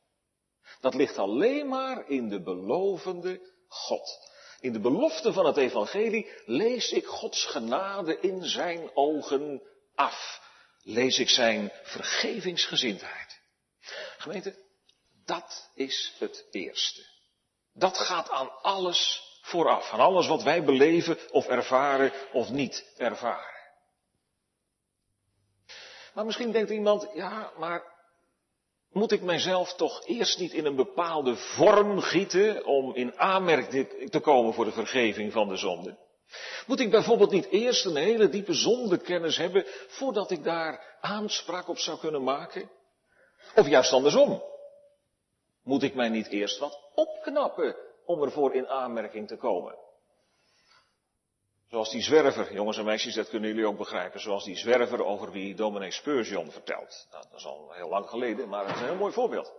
Dat 0.81 0.95
ligt 0.95 1.19
alleen 1.19 1.69
maar 1.69 2.09
in 2.09 2.29
de 2.29 2.43
belovende 2.43 3.41
God. 3.69 4.31
In 4.61 4.73
de 4.73 4.81
belofte 4.81 5.33
van 5.33 5.47
het 5.47 5.57
evangelie 5.57 6.33
lees 6.45 6.93
ik 6.93 7.07
Gods 7.07 7.45
genade 7.45 8.21
in 8.21 8.45
zijn 8.45 8.91
ogen 8.97 9.63
af. 9.95 10.47
Lees 10.83 11.19
ik 11.19 11.29
zijn 11.29 11.73
vergevingsgezindheid. 11.83 13.41
Gemeente, 14.19 14.55
dat 15.25 15.71
is 15.75 16.15
het 16.19 16.47
eerste. 16.51 17.07
Dat 17.73 17.99
gaat 17.99 18.31
aan 18.31 18.63
alles 18.63 19.23
vooraf. 19.43 19.91
Aan 19.91 20.01
alles 20.01 20.27
wat 20.27 20.43
wij 20.43 20.65
beleven 20.65 21.19
of 21.31 21.47
ervaren 21.47 22.13
of 22.33 22.51
niet 22.51 22.93
ervaren. 22.97 23.57
Maar 26.15 26.25
misschien 26.25 26.53
denkt 26.53 26.71
iemand, 26.71 27.09
ja, 27.15 27.53
maar 27.57 27.98
moet 28.93 29.13
ik 29.13 29.23
mijzelf 29.23 29.75
toch 29.75 30.07
eerst 30.07 30.39
niet 30.39 30.53
in 30.53 30.67
een 30.67 30.77
bepaalde 30.77 31.37
vorm 31.37 32.01
gieten 32.01 32.65
om 32.65 32.95
in 32.95 33.19
aanmerking 33.19 34.11
te 34.11 34.21
komen 34.21 34.55
voor 34.55 34.65
de 34.65 34.73
vergeving 34.73 35.33
van 35.33 35.49
de 35.49 35.57
zonde? 35.57 35.97
Moet 36.67 36.81
ik 36.81 36.91
bijvoorbeeld 36.91 37.31
niet 37.31 37.49
eerst 37.51 37.85
een 37.85 37.97
hele 37.97 38.29
diepe 38.29 38.53
zondekennis 38.53 39.37
hebben 39.37 39.65
voordat 39.89 40.31
ik 40.31 40.45
daar 40.45 40.99
aanspraak 41.01 41.69
op 41.69 41.79
zou 41.79 41.99
kunnen 41.99 42.23
maken? 42.23 42.71
Of 43.55 43.69
juist 43.69 43.93
andersom? 43.93 44.43
Moet 45.63 45.83
ik 45.83 45.95
mij 45.95 46.09
niet 46.09 46.29
eerst 46.29 46.59
wat 46.59 46.91
opknappen 46.95 47.77
om 48.05 48.23
ervoor 48.23 48.55
in 48.55 48.69
aanmerking 48.69 49.29
te 49.29 49.37
komen? 49.37 49.75
Zoals 51.71 51.91
die 51.91 52.03
zwerver, 52.03 52.53
jongens 52.53 52.79
en 52.79 52.85
meisjes, 52.85 53.15
dat 53.15 53.29
kunnen 53.29 53.49
jullie 53.49 53.67
ook 53.67 53.77
begrijpen. 53.77 54.21
Zoals 54.21 54.45
die 54.45 54.57
zwerver 54.57 55.05
over 55.05 55.31
wie 55.31 55.55
dominee 55.55 55.91
Spurgeon 55.91 56.51
vertelt. 56.51 57.07
Nou, 57.11 57.25
dat 57.31 57.39
is 57.39 57.47
al 57.47 57.73
heel 57.73 57.89
lang 57.89 58.09
geleden, 58.09 58.49
maar 58.49 58.67
het 58.67 58.75
is 58.75 58.81
een 58.81 58.87
heel 58.87 58.97
mooi 58.97 59.13
voorbeeld. 59.13 59.53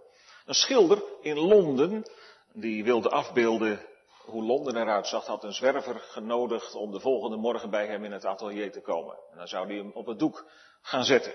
Een 0.46 0.54
schilder 0.54 1.04
in 1.22 1.38
Londen, 1.38 2.06
die 2.54 2.84
wilde 2.84 3.10
afbeelden 3.10 3.86
hoe 4.26 4.44
Londen 4.44 4.78
eruit 4.78 5.08
zag, 5.08 5.26
had 5.26 5.44
een 5.44 5.54
zwerver 5.54 6.00
genodigd 6.00 6.76
om 6.76 6.92
de 6.92 7.00
volgende 7.00 7.38
morgen 7.38 7.70
bij 7.70 7.88
hem 7.88 8.04
in 8.04 8.12
het 8.12 8.26
atelier 8.26 8.72
te 8.72 8.82
komen. 8.82 9.18
En 9.32 9.38
dan 9.38 9.48
zou 9.48 9.68
hij 9.68 9.76
hem 9.76 9.92
op 9.94 10.06
het 10.06 10.20
doek 10.20 10.46
gaan 10.82 11.04
zetten. 11.04 11.34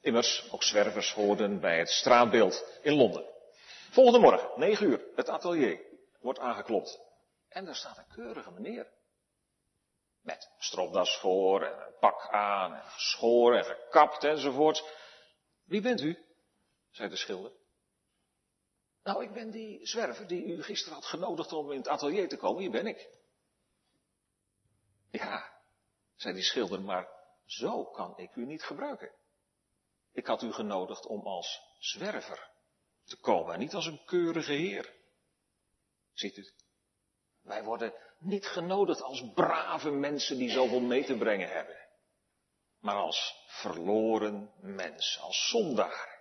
Immers, 0.00 0.48
ook 0.50 0.62
zwervers 0.62 1.12
hoorden 1.12 1.60
bij 1.60 1.78
het 1.78 1.88
straatbeeld 1.88 2.78
in 2.82 2.94
Londen. 2.94 3.24
Volgende 3.90 4.18
morgen, 4.18 4.48
9 4.56 4.86
uur, 4.86 5.00
het 5.14 5.28
atelier 5.28 5.80
wordt 6.20 6.38
aangeklopt. 6.38 7.00
En 7.48 7.64
daar 7.64 7.74
staat 7.74 7.98
een 7.98 8.14
keurige 8.14 8.50
meneer. 8.50 8.86
Met 10.22 10.50
stropdas 10.58 11.18
voor 11.18 11.62
en 11.62 11.86
een 11.86 11.98
pak 12.00 12.28
aan 12.28 12.74
en 12.74 12.90
geschoren 12.90 13.58
en 13.58 13.64
gekapt 13.64 14.24
enzovoort. 14.24 14.84
Wie 15.64 15.80
bent 15.80 16.00
u? 16.00 16.18
zei 16.90 17.08
de 17.08 17.16
schilder. 17.16 17.52
Nou, 19.02 19.22
ik 19.22 19.32
ben 19.32 19.50
die 19.50 19.86
zwerver 19.86 20.26
die 20.26 20.44
u 20.44 20.62
gisteren 20.62 20.94
had 20.94 21.04
genodigd 21.04 21.52
om 21.52 21.70
in 21.70 21.78
het 21.78 21.88
atelier 21.88 22.28
te 22.28 22.36
komen. 22.36 22.60
Hier 22.60 22.70
ben 22.70 22.86
ik. 22.86 23.08
Ja, 25.10 25.52
zei 26.16 26.34
die 26.34 26.42
schilder, 26.42 26.80
maar 26.80 27.08
zo 27.44 27.84
kan 27.84 28.18
ik 28.18 28.34
u 28.34 28.46
niet 28.46 28.62
gebruiken. 28.62 29.12
Ik 30.12 30.26
had 30.26 30.42
u 30.42 30.52
genodigd 30.52 31.06
om 31.06 31.26
als 31.26 31.60
zwerver 31.78 32.50
te 33.04 33.16
komen 33.16 33.54
en 33.54 33.60
niet 33.60 33.74
als 33.74 33.86
een 33.86 34.04
keurige 34.04 34.52
heer. 34.52 34.94
Ziet 36.12 36.36
u? 36.36 36.52
Wij 37.42 37.64
worden 37.64 37.94
niet 38.22 38.46
genodigd 38.46 39.02
als 39.02 39.24
brave 39.34 39.90
mensen 39.90 40.38
die 40.38 40.50
zoveel 40.50 40.80
mee 40.80 41.04
te 41.04 41.16
brengen 41.16 41.48
hebben. 41.48 41.76
Maar 42.80 42.96
als 42.96 43.34
verloren 43.46 44.50
mens, 44.60 45.18
als 45.20 45.48
zondaar. 45.48 46.20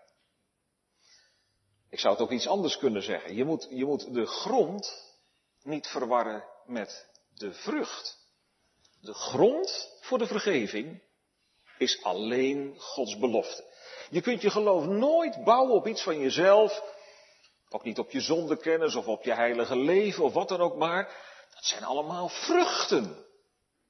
Ik 1.89 1.99
zou 1.99 2.13
het 2.13 2.23
ook 2.23 2.31
iets 2.31 2.47
anders 2.47 2.77
kunnen 2.77 3.03
zeggen. 3.03 3.35
Je 3.35 3.45
moet, 3.45 3.67
je 3.69 3.85
moet 3.85 4.13
de 4.13 4.25
grond 4.25 5.15
niet 5.63 5.87
verwarren 5.87 6.43
met 6.65 7.09
de 7.33 7.53
vrucht. 7.53 8.19
De 9.01 9.13
grond 9.13 9.97
voor 10.01 10.17
de 10.17 10.27
vergeving 10.27 11.01
is 11.77 12.03
alleen 12.03 12.75
Gods 12.77 13.17
belofte. 13.17 13.63
Je 14.09 14.21
kunt 14.21 14.41
je 14.41 14.49
geloof 14.49 14.85
nooit 14.85 15.43
bouwen 15.43 15.75
op 15.75 15.87
iets 15.87 16.03
van 16.03 16.19
jezelf, 16.19 16.83
ook 17.69 17.83
niet 17.83 17.99
op 17.99 18.11
je 18.11 18.21
zondekennis 18.21 18.95
of 18.95 19.07
op 19.07 19.23
je 19.23 19.33
heilige 19.33 19.75
leven 19.75 20.23
of 20.23 20.33
wat 20.33 20.49
dan 20.49 20.59
ook 20.59 20.75
maar. 20.75 21.30
Dat 21.53 21.65
zijn 21.65 21.83
allemaal 21.83 22.29
vruchten 22.29 23.25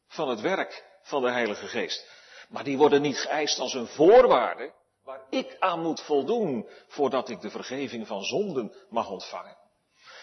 van 0.07 0.29
het 0.29 0.41
werk 0.41 0.85
van 1.01 1.21
de 1.21 1.31
Heilige 1.31 1.67
Geest. 1.67 2.09
Maar 2.49 2.63
die 2.63 2.77
worden 2.77 3.01
niet 3.01 3.17
geëist 3.17 3.59
als 3.59 3.73
een 3.73 3.87
voorwaarde 3.87 4.73
waar 5.03 5.21
ik 5.29 5.55
aan 5.59 5.81
moet 5.81 6.01
voldoen 6.01 6.69
voordat 6.87 7.29
ik 7.29 7.41
de 7.41 7.49
vergeving 7.49 8.07
van 8.07 8.23
zonden 8.23 8.73
mag 8.89 9.09
ontvangen. 9.09 9.57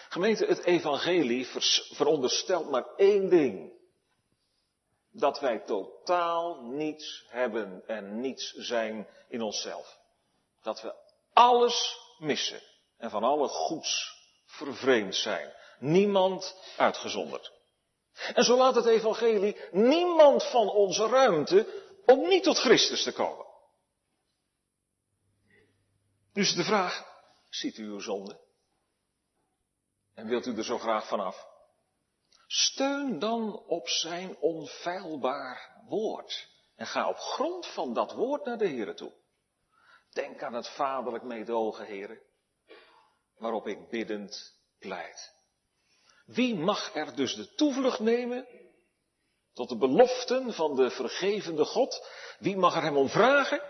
Gemeente, 0.09 0.45
het 0.45 0.63
evangelie 0.63 1.47
veronderstelt 1.91 2.69
maar 2.69 2.85
één 2.95 3.29
ding. 3.29 3.77
Dat 5.11 5.39
wij 5.39 5.59
totaal 5.59 6.61
niets 6.61 7.25
hebben 7.27 7.83
en 7.87 8.19
niets 8.19 8.53
zijn 8.53 9.07
in 9.27 9.41
onszelf. 9.41 9.99
Dat 10.61 10.81
we 10.81 10.93
alles 11.33 11.97
missen 12.17 12.61
en 12.97 13.09
van 13.09 13.23
alle 13.23 13.47
goeds 13.47 14.17
vervreemd 14.45 15.15
zijn. 15.15 15.53
Niemand 15.79 16.55
uitgezonderd. 16.77 17.51
En 18.33 18.43
zo 18.43 18.57
laat 18.57 18.75
het 18.75 18.85
evangelie 18.85 19.57
niemand 19.71 20.43
van 20.43 20.69
onze 20.69 21.07
ruimte 21.07 21.83
om 22.05 22.27
niet 22.27 22.43
tot 22.43 22.57
Christus 22.57 23.03
te 23.03 23.11
komen. 23.11 23.45
Dus 26.33 26.53
de 26.53 26.63
vraag, 26.63 27.05
ziet 27.49 27.77
u 27.77 27.83
uw 27.85 27.99
zonde? 27.99 28.39
En 30.13 30.27
wilt 30.27 30.45
u 30.45 30.57
er 30.57 30.63
zo 30.63 30.77
graag 30.77 31.07
vanaf? 31.07 31.47
Steun 32.47 33.19
dan 33.19 33.63
op 33.65 33.89
zijn 33.89 34.37
onfeilbaar 34.37 35.83
woord. 35.87 36.47
En 36.75 36.87
ga 36.87 37.09
op 37.09 37.17
grond 37.17 37.67
van 37.67 37.93
dat 37.93 38.13
woord 38.13 38.45
naar 38.45 38.57
de 38.57 38.67
Here 38.67 38.93
toe. 38.93 39.13
Denk 40.09 40.43
aan 40.43 40.53
het 40.53 40.69
vaderlijk 40.69 41.23
meedogen, 41.23 41.85
heren, 41.85 42.19
waarop 43.37 43.67
ik 43.67 43.89
biddend 43.89 44.59
pleit. 44.79 45.38
Wie 46.33 46.55
mag 46.55 46.95
er 46.95 47.15
dus 47.15 47.35
de 47.35 47.53
toevlucht 47.53 47.99
nemen 47.99 48.47
tot 49.53 49.69
de 49.69 49.77
beloften 49.77 50.53
van 50.53 50.75
de 50.75 50.89
vergevende 50.89 51.65
God? 51.65 52.07
Wie 52.39 52.57
mag 52.57 52.75
er 52.75 52.81
hem 52.81 52.97
om 52.97 53.09
vragen? 53.09 53.61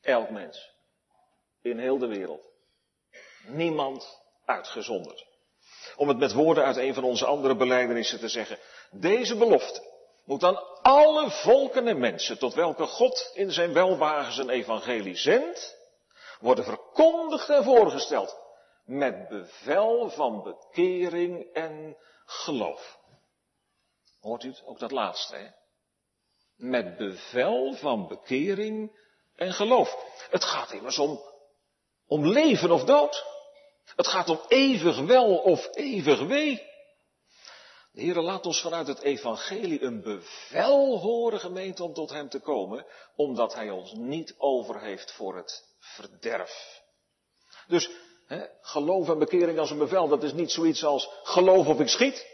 Elk 0.00 0.30
mens. 0.30 0.70
In 1.62 1.78
heel 1.78 1.98
de 1.98 2.06
wereld. 2.06 2.48
Niemand 3.46 4.20
uitgezonderd. 4.44 5.26
Om 5.96 6.08
het 6.08 6.18
met 6.18 6.32
woorden 6.32 6.64
uit 6.64 6.76
een 6.76 6.94
van 6.94 7.04
onze 7.04 7.26
andere 7.26 7.56
beleidenissen 7.56 8.18
te 8.18 8.28
zeggen. 8.28 8.58
Deze 8.90 9.36
belofte 9.36 9.82
moet 10.24 10.44
aan 10.44 10.82
alle 10.82 11.30
volken 11.30 11.88
en 11.88 11.98
mensen, 11.98 12.38
tot 12.38 12.54
welke 12.54 12.86
God 12.86 13.30
in 13.34 13.52
zijn 13.52 13.72
welwagen 13.72 14.32
zijn 14.32 14.50
evangelie 14.50 15.16
zendt, 15.16 15.76
worden 16.40 16.64
verkondigd 16.64 17.48
en 17.48 17.64
voorgesteld. 17.64 18.36
Met 18.90 19.28
bevel 19.28 20.10
van 20.10 20.42
bekering 20.42 21.52
en 21.52 21.96
geloof. 22.24 22.98
Hoort 24.20 24.44
u 24.44 24.48
het? 24.48 24.62
Ook 24.64 24.78
dat 24.78 24.90
laatste, 24.90 25.36
hè? 25.36 25.48
Met 26.56 26.96
bevel 26.96 27.72
van 27.72 28.08
bekering 28.08 28.98
en 29.34 29.52
geloof. 29.52 29.96
Het 30.30 30.44
gaat 30.44 30.72
immers 30.72 30.98
om, 30.98 31.20
om 32.06 32.26
leven 32.26 32.70
of 32.70 32.84
dood. 32.84 33.24
Het 33.96 34.06
gaat 34.06 34.28
om 34.28 34.40
eeuwig 34.48 34.98
wel 35.00 35.36
of 35.36 35.68
eeuwig 35.72 36.20
wee. 36.20 36.68
De 37.92 38.00
Heer 38.00 38.20
laat 38.20 38.46
ons 38.46 38.60
vanuit 38.60 38.86
het 38.86 39.00
evangelie 39.00 39.82
een 39.82 40.02
bevel 40.02 40.98
horen, 40.98 41.40
gemeente, 41.40 41.84
om 41.84 41.92
tot 41.92 42.10
Hem 42.10 42.28
te 42.28 42.40
komen, 42.40 42.86
omdat 43.16 43.54
Hij 43.54 43.70
ons 43.70 43.92
niet 43.92 44.34
over 44.38 44.80
heeft 44.80 45.12
voor 45.12 45.36
het 45.36 45.74
verderf. 45.78 46.82
Dus 47.66 47.90
geloof 48.60 49.08
en 49.08 49.18
bekering 49.18 49.58
als 49.58 49.70
een 49.70 49.78
bevel, 49.78 50.08
dat 50.08 50.22
is 50.22 50.32
niet 50.32 50.50
zoiets 50.50 50.84
als 50.84 51.10
geloof 51.22 51.66
of 51.66 51.80
ik 51.80 51.88
schiet, 51.88 52.26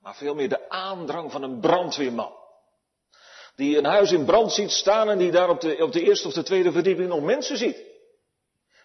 maar 0.00 0.14
veel 0.14 0.34
meer 0.34 0.48
de 0.48 0.68
aandrang 0.68 1.32
van 1.32 1.42
een 1.42 1.60
brandweerman. 1.60 2.40
Die 3.56 3.78
een 3.78 3.84
huis 3.84 4.12
in 4.12 4.24
brand 4.24 4.52
ziet 4.52 4.70
staan 4.70 5.10
en 5.10 5.18
die 5.18 5.30
daar 5.30 5.48
op 5.48 5.60
de, 5.60 5.76
op 5.82 5.92
de 5.92 6.02
eerste 6.02 6.26
of 6.26 6.32
de 6.34 6.42
tweede 6.42 6.72
verdieping 6.72 7.08
nog 7.08 7.20
mensen 7.20 7.56
ziet. 7.56 7.82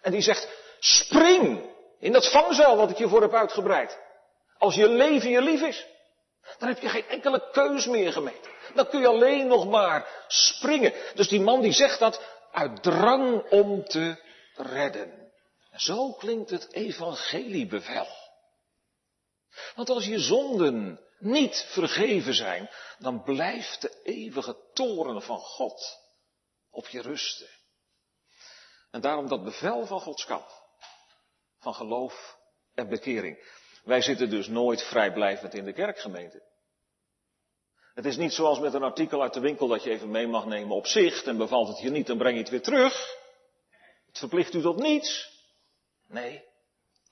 En 0.00 0.12
die 0.12 0.20
zegt, 0.20 0.48
spring 0.80 1.70
in 1.98 2.12
dat 2.12 2.30
vangzeil 2.30 2.76
wat 2.76 2.90
ik 2.90 2.98
je 2.98 3.08
voor 3.08 3.22
heb 3.22 3.34
uitgebreid. 3.34 3.98
Als 4.58 4.74
je 4.74 4.88
leven 4.88 5.30
je 5.30 5.42
lief 5.42 5.62
is, 5.62 5.86
dan 6.58 6.68
heb 6.68 6.78
je 6.78 6.88
geen 6.88 7.08
enkele 7.08 7.48
keus 7.52 7.86
meer 7.86 8.12
gemeten. 8.12 8.50
Dan 8.74 8.88
kun 8.88 9.00
je 9.00 9.06
alleen 9.06 9.46
nog 9.46 9.68
maar 9.68 10.24
springen. 10.28 10.92
Dus 11.14 11.28
die 11.28 11.40
man 11.40 11.60
die 11.60 11.72
zegt 11.72 11.98
dat 11.98 12.22
uit 12.52 12.82
drang 12.82 13.50
om 13.50 13.84
te 13.84 14.16
redden. 14.54 15.27
Zo 15.78 16.12
klinkt 16.12 16.50
het 16.50 16.72
evangeliebevel. 16.72 18.06
Want 19.74 19.88
als 19.88 20.04
je 20.04 20.18
zonden 20.18 21.00
niet 21.18 21.66
vergeven 21.68 22.34
zijn, 22.34 22.70
dan 22.98 23.22
blijft 23.22 23.80
de 23.80 24.00
eeuwige 24.02 24.56
toren 24.72 25.22
van 25.22 25.38
God 25.38 25.98
op 26.70 26.88
je 26.88 27.02
rusten. 27.02 27.48
En 28.90 29.00
daarom 29.00 29.28
dat 29.28 29.44
bevel 29.44 29.86
van 29.86 30.00
Gods 30.00 30.24
kant, 30.24 30.62
van 31.58 31.74
geloof 31.74 32.38
en 32.74 32.88
bekering. 32.88 33.56
Wij 33.84 34.02
zitten 34.02 34.30
dus 34.30 34.46
nooit 34.46 34.82
vrijblijvend 34.82 35.54
in 35.54 35.64
de 35.64 35.72
kerkgemeente. 35.72 36.46
Het 37.94 38.04
is 38.04 38.16
niet 38.16 38.32
zoals 38.32 38.58
met 38.58 38.74
een 38.74 38.82
artikel 38.82 39.22
uit 39.22 39.34
de 39.34 39.40
winkel 39.40 39.68
dat 39.68 39.82
je 39.82 39.90
even 39.90 40.10
mee 40.10 40.26
mag 40.26 40.46
nemen 40.46 40.76
op 40.76 40.86
zicht 40.86 41.26
en 41.26 41.36
bevalt 41.36 41.68
het 41.68 41.80
je 41.80 41.90
niet, 41.90 42.06
dan 42.06 42.18
breng 42.18 42.34
je 42.34 42.40
het 42.40 42.50
weer 42.50 42.62
terug. 42.62 43.16
Het 44.06 44.18
verplicht 44.18 44.54
u 44.54 44.60
tot 44.60 44.76
niets. 44.76 45.37
Nee, 46.08 46.44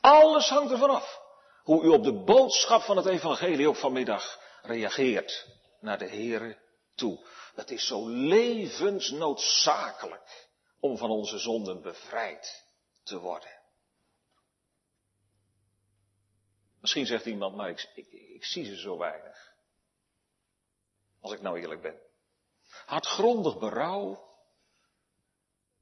alles 0.00 0.48
hangt 0.48 0.72
ervan 0.72 0.90
af. 0.90 1.24
Hoe 1.62 1.84
u 1.84 1.88
op 1.88 2.04
de 2.04 2.24
boodschap 2.24 2.82
van 2.82 2.96
het 2.96 3.06
evangelie 3.06 3.68
ook 3.68 3.76
vanmiddag 3.76 4.40
reageert 4.62 5.46
naar 5.80 5.98
de 5.98 6.08
Here 6.08 6.58
toe. 6.94 7.26
Het 7.54 7.70
is 7.70 7.86
zo 7.86 8.08
levensnoodzakelijk 8.08 10.48
om 10.80 10.98
van 10.98 11.10
onze 11.10 11.38
zonden 11.38 11.82
bevrijd 11.82 12.64
te 13.02 13.18
worden. 13.18 13.54
Misschien 16.80 17.06
zegt 17.06 17.26
iemand, 17.26 17.56
maar 17.56 17.70
ik, 17.70 17.90
ik, 17.94 18.12
ik 18.12 18.44
zie 18.44 18.64
ze 18.64 18.76
zo 18.76 18.98
weinig. 18.98 19.54
Als 21.20 21.32
ik 21.32 21.40
nou 21.40 21.60
eerlijk 21.60 21.82
ben. 21.82 22.00
Hartgrondig 22.86 23.58
berouw, 23.58 24.24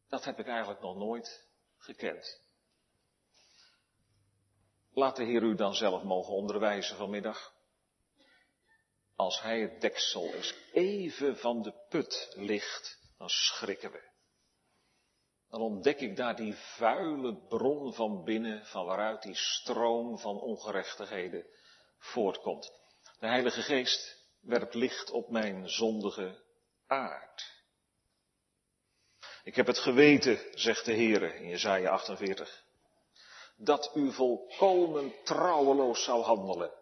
dat 0.09 0.24
heb 0.24 0.38
ik 0.38 0.46
eigenlijk 0.46 0.81
nog 0.81 0.96
nooit 0.96 1.48
gekend. 1.79 2.42
Laat 4.94 5.16
de 5.16 5.24
Heer 5.24 5.42
u 5.42 5.54
dan 5.54 5.74
zelf 5.74 6.02
mogen 6.02 6.35
onderwijzen 6.35 6.96
vanmiddag. 6.96 7.52
Als 9.16 9.40
Hij 9.40 9.61
het 9.61 9.80
deksel 9.80 10.35
eens 10.35 10.54
even 10.72 11.37
van 11.37 11.62
de 11.62 11.72
put 11.88 12.33
ligt, 12.37 12.98
dan 13.18 13.28
schrikken 13.28 13.90
we 13.90 14.12
dan 15.54 15.62
ontdek 15.62 16.00
ik 16.00 16.16
daar 16.16 16.37
die 16.37 16.54
vuile 16.54 17.37
bron 17.48 17.94
van 17.94 18.24
binnen, 18.24 18.66
van 18.66 18.87
waaruit 18.87 19.22
die 19.22 19.35
stroom 19.35 20.18
van 20.18 20.40
ongerechtigheden 20.40 21.46
voortkomt. 21.98 22.72
De 23.18 23.26
Heilige 23.26 23.62
Geest 23.62 24.26
werpt 24.40 24.74
licht 24.74 25.11
op 25.11 25.30
mijn 25.30 25.68
zondige 25.68 26.42
aard. 26.87 27.62
Ik 29.42 29.54
heb 29.54 29.66
het 29.66 29.78
geweten, 29.78 30.38
zegt 30.50 30.85
de 30.85 30.92
Heer 30.92 31.35
in 31.35 31.48
Jezaja 31.48 31.90
48, 31.90 32.63
dat 33.57 33.90
u 33.95 34.12
volkomen 34.12 35.12
trouweloos 35.25 36.05
zou 36.05 36.23
handelen. 36.23 36.73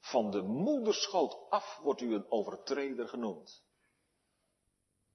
Van 0.00 0.30
de 0.30 0.42
moederschoot 0.42 1.50
af 1.50 1.78
wordt 1.82 2.00
u 2.00 2.14
een 2.14 2.30
overtreder 2.30 3.08
genoemd. 3.08 3.62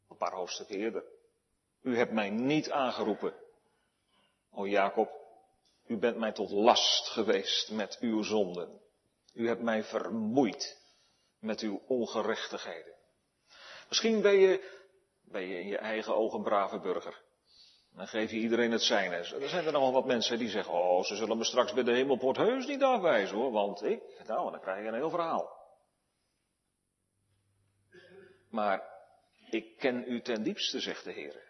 Een 0.10 0.18
paar 0.18 0.34
hoofdstukken 0.34 0.76
eerder. 0.76 1.04
U 1.82 1.98
hebt 1.98 2.12
mij 2.12 2.30
niet 2.30 2.72
aangeroepen. 2.72 3.34
O 4.52 4.68
Jacob, 4.68 5.10
u 5.86 5.98
bent 5.98 6.18
mij 6.18 6.32
tot 6.32 6.52
last 6.52 7.08
geweest 7.08 7.72
met 7.72 7.98
uw 8.00 8.24
zonden. 8.24 8.82
U 9.34 9.48
hebt 9.48 9.62
mij 9.62 9.84
vermoeid 9.84 10.82
met 11.40 11.60
uw 11.60 11.82
ongerechtigheden. 11.88 12.96
Misschien 13.88 14.22
ben 14.22 14.36
je, 14.36 14.80
ben 15.22 15.42
je 15.42 15.60
in 15.60 15.68
je 15.68 15.78
eigen 15.78 16.16
ogen 16.16 16.44
brave 16.44 16.80
burger. 16.80 17.26
Dan 17.98 18.08
geef 18.08 18.32
je 18.32 18.38
iedereen 18.38 18.72
het 18.72 18.82
zijn. 18.82 19.12
Er 19.12 19.50
zijn 19.50 19.66
er 19.66 19.72
nogal 19.72 19.92
wat 19.92 20.06
mensen 20.06 20.38
die 20.38 20.50
zeggen, 20.50 20.74
oh, 20.74 21.04
ze 21.04 21.16
zullen 21.16 21.38
me 21.38 21.44
straks 21.44 21.74
bij 21.74 21.84
de 21.84 21.94
hemelpoort 21.94 22.38
heus 22.38 22.66
niet 22.66 22.84
afwijzen 22.84 23.36
hoor, 23.36 23.52
want 23.52 23.84
ik, 23.84 24.24
nou, 24.26 24.52
dan 24.52 24.62
krijg 24.62 24.82
je 24.82 24.88
een 24.88 24.94
heel 24.94 25.10
verhaal. 25.10 25.56
Maar 28.50 28.84
ik 29.50 29.78
ken 29.78 30.04
u 30.08 30.22
ten 30.22 30.44
diepste, 30.44 30.80
zegt 30.80 31.04
de 31.04 31.12
Heer 31.12 31.48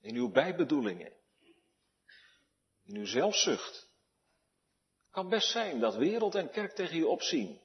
in 0.00 0.14
uw 0.14 0.30
bijbedoelingen, 0.30 1.12
in 2.84 2.96
uw 2.96 3.06
zelfzucht. 3.06 3.92
Kan 5.10 5.28
best 5.28 5.50
zijn 5.50 5.80
dat 5.80 5.94
wereld 5.94 6.34
en 6.34 6.50
kerk 6.50 6.72
tegen 6.72 6.96
je 6.96 7.06
opzien. 7.06 7.62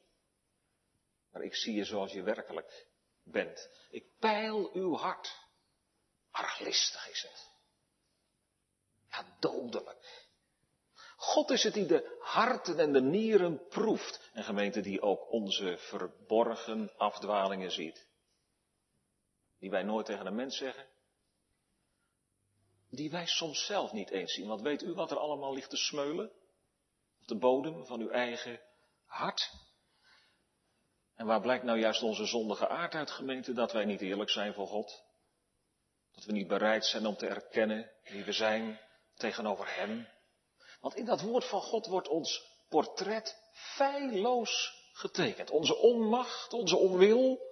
Maar 1.31 1.41
ik 1.41 1.55
zie 1.55 1.75
je 1.75 1.83
zoals 1.83 2.11
je 2.11 2.21
werkelijk 2.21 2.87
bent. 3.23 3.69
Ik 3.89 4.05
peil 4.17 4.73
uw 4.73 4.95
hart. 4.95 5.47
Arglistig 6.31 7.09
is 7.09 7.21
het. 7.21 7.48
Ja, 9.09 9.25
dodelijk. 9.39 10.27
God 11.15 11.49
is 11.49 11.63
het 11.63 11.73
die 11.73 11.85
de 11.85 12.17
harten 12.19 12.79
en 12.79 12.93
de 12.93 13.01
nieren 13.01 13.67
proeft. 13.67 14.29
En 14.33 14.43
gemeente 14.43 14.81
die 14.81 15.01
ook 15.01 15.31
onze 15.31 15.77
verborgen 15.77 16.91
afdwalingen 16.97 17.71
ziet. 17.71 18.07
Die 19.59 19.69
wij 19.69 19.83
nooit 19.83 20.05
tegen 20.05 20.25
een 20.25 20.35
mens 20.35 20.57
zeggen 20.57 20.87
die 22.89 23.09
wij 23.09 23.25
soms 23.25 23.65
zelf 23.65 23.91
niet 23.91 24.09
eens 24.09 24.33
zien. 24.33 24.47
Want 24.47 24.61
weet 24.61 24.81
u 24.81 24.93
wat 24.93 25.11
er 25.11 25.17
allemaal 25.17 25.53
ligt 25.53 25.69
te 25.69 25.77
smeulen? 25.77 26.31
Op 27.21 27.27
de 27.27 27.37
bodem 27.37 27.85
van 27.85 27.99
uw 27.99 28.09
eigen 28.09 28.59
hart? 29.05 29.51
En 31.15 31.25
waar 31.25 31.41
blijkt 31.41 31.63
nou 31.63 31.79
juist 31.79 32.01
onze 32.01 32.25
zondige 32.25 32.67
aard 32.67 32.93
uit, 32.93 33.11
gemeente, 33.11 33.53
dat 33.53 33.71
wij 33.71 33.85
niet 33.85 34.01
eerlijk 34.01 34.29
zijn 34.29 34.53
voor 34.53 34.67
God? 34.67 35.03
Dat 36.11 36.23
we 36.23 36.31
niet 36.31 36.47
bereid 36.47 36.85
zijn 36.85 37.05
om 37.05 37.15
te 37.15 37.27
erkennen 37.27 37.91
wie 38.03 38.23
we 38.23 38.31
zijn 38.31 38.79
tegenover 39.19 39.75
Hem? 39.75 40.07
Want 40.81 40.95
in 40.95 41.05
dat 41.05 41.21
woord 41.21 41.45
van 41.45 41.61
God 41.61 41.85
wordt 41.85 42.07
ons 42.07 42.43
portret 42.69 43.37
feilloos 43.51 44.73
getekend. 44.93 45.49
Onze 45.49 45.75
onmacht, 45.75 46.53
onze 46.53 46.77
onwil. 46.77 47.47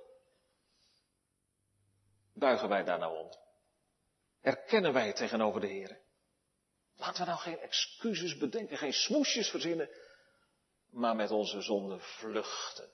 Buigen 2.33 2.69
wij 2.69 2.83
daar 2.83 2.99
nou 2.99 3.17
om? 3.17 3.29
Erkennen 4.41 4.93
wij 4.93 5.07
het 5.07 5.15
tegenover 5.15 5.61
de 5.61 5.67
Heer. 5.67 5.99
Laten 6.95 7.23
we 7.23 7.29
nou 7.29 7.39
geen 7.39 7.59
excuses 7.59 8.37
bedenken, 8.37 8.77
geen 8.77 8.93
smoesjes 8.93 9.49
verzinnen, 9.49 9.89
maar 10.89 11.15
met 11.15 11.31
onze 11.31 11.61
zonde 11.61 11.99
vluchten 11.99 12.89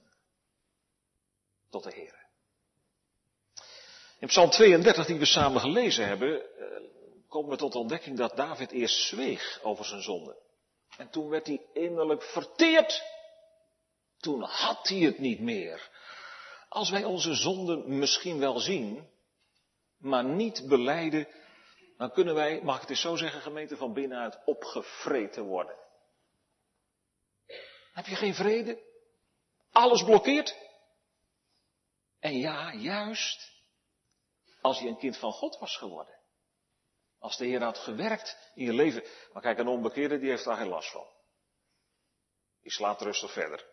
tot 1.70 1.84
de 1.84 1.94
Heer. 1.94 2.22
In 4.20 4.28
Psalm 4.28 4.50
32, 4.50 5.06
die 5.06 5.20
we 5.20 5.26
samen 5.26 5.62
gelezen 5.62 6.08
hebben, 6.08 6.58
eh, 6.58 7.03
komen 7.34 7.50
we 7.50 7.58
tot 7.58 7.72
de 7.72 7.78
ontdekking 7.78 8.18
dat 8.18 8.36
David 8.36 8.72
eerst 8.72 9.08
zweeg 9.08 9.60
over 9.64 9.86
zijn 9.86 10.02
zonde. 10.02 10.38
En 10.98 11.10
toen 11.10 11.30
werd 11.30 11.48
hij 11.48 11.66
innerlijk 11.74 12.24
verteerd. 12.24 13.04
Toen 14.18 14.42
had 14.42 14.88
hij 14.88 14.98
het 14.98 15.20
niet 15.20 15.40
meer. 15.40 15.90
Als 16.70 16.90
wij 16.90 17.04
onze 17.04 17.34
zonden 17.34 17.98
misschien 17.98 18.40
wel 18.40 18.60
zien, 18.60 19.10
maar 19.98 20.24
niet 20.24 20.68
beleiden, 20.68 21.28
dan 21.98 22.12
kunnen 22.12 22.36
wij, 22.36 22.62
mag 22.64 22.76
ik 22.76 22.82
het 22.82 22.90
eens 22.90 23.02
zo 23.02 23.16
zeggen, 23.16 23.42
gemeente 23.42 23.78
van 23.78 23.94
binnenuit 23.94 24.40
opgevreten 24.46 25.44
worden. 25.44 25.76
Heb 27.94 28.06
je 28.06 28.16
geen 28.16 28.36
vrede? 28.36 28.80
Alles 29.72 30.04
blokkeert? 30.04 30.58
En 32.20 32.38
ja, 32.38 32.74
juist 32.74 33.52
als 34.62 34.80
je 34.80 34.88
een 34.88 34.98
kind 34.98 35.18
van 35.18 35.32
God 35.32 35.60
was 35.60 35.78
geworden. 35.78 36.22
Als 37.24 37.38
de 37.38 37.46
Heer 37.46 37.64
had 37.64 37.78
gewerkt 37.78 38.52
in 38.56 38.66
je 38.66 38.74
leven. 38.74 39.04
Maar 39.34 39.42
kijk, 39.42 39.58
een 39.58 39.68
onbekeerde 39.68 40.20
die 40.20 40.30
heeft 40.30 40.44
daar 40.44 40.58
geen 40.58 40.68
last 40.68 40.92
van. 40.92 41.08
Die 42.62 42.72
slaapt 42.72 43.02
rustig 43.02 43.32
verder. 43.32 43.66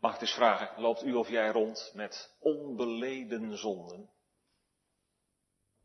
Mag 0.00 0.14
ik 0.14 0.20
eens 0.20 0.34
vragen, 0.34 0.80
loopt 0.80 1.02
u 1.02 1.14
of 1.14 1.28
jij 1.28 1.50
rond 1.50 1.90
met 1.94 2.36
onbeleden 2.38 3.58
zonden? 3.58 4.10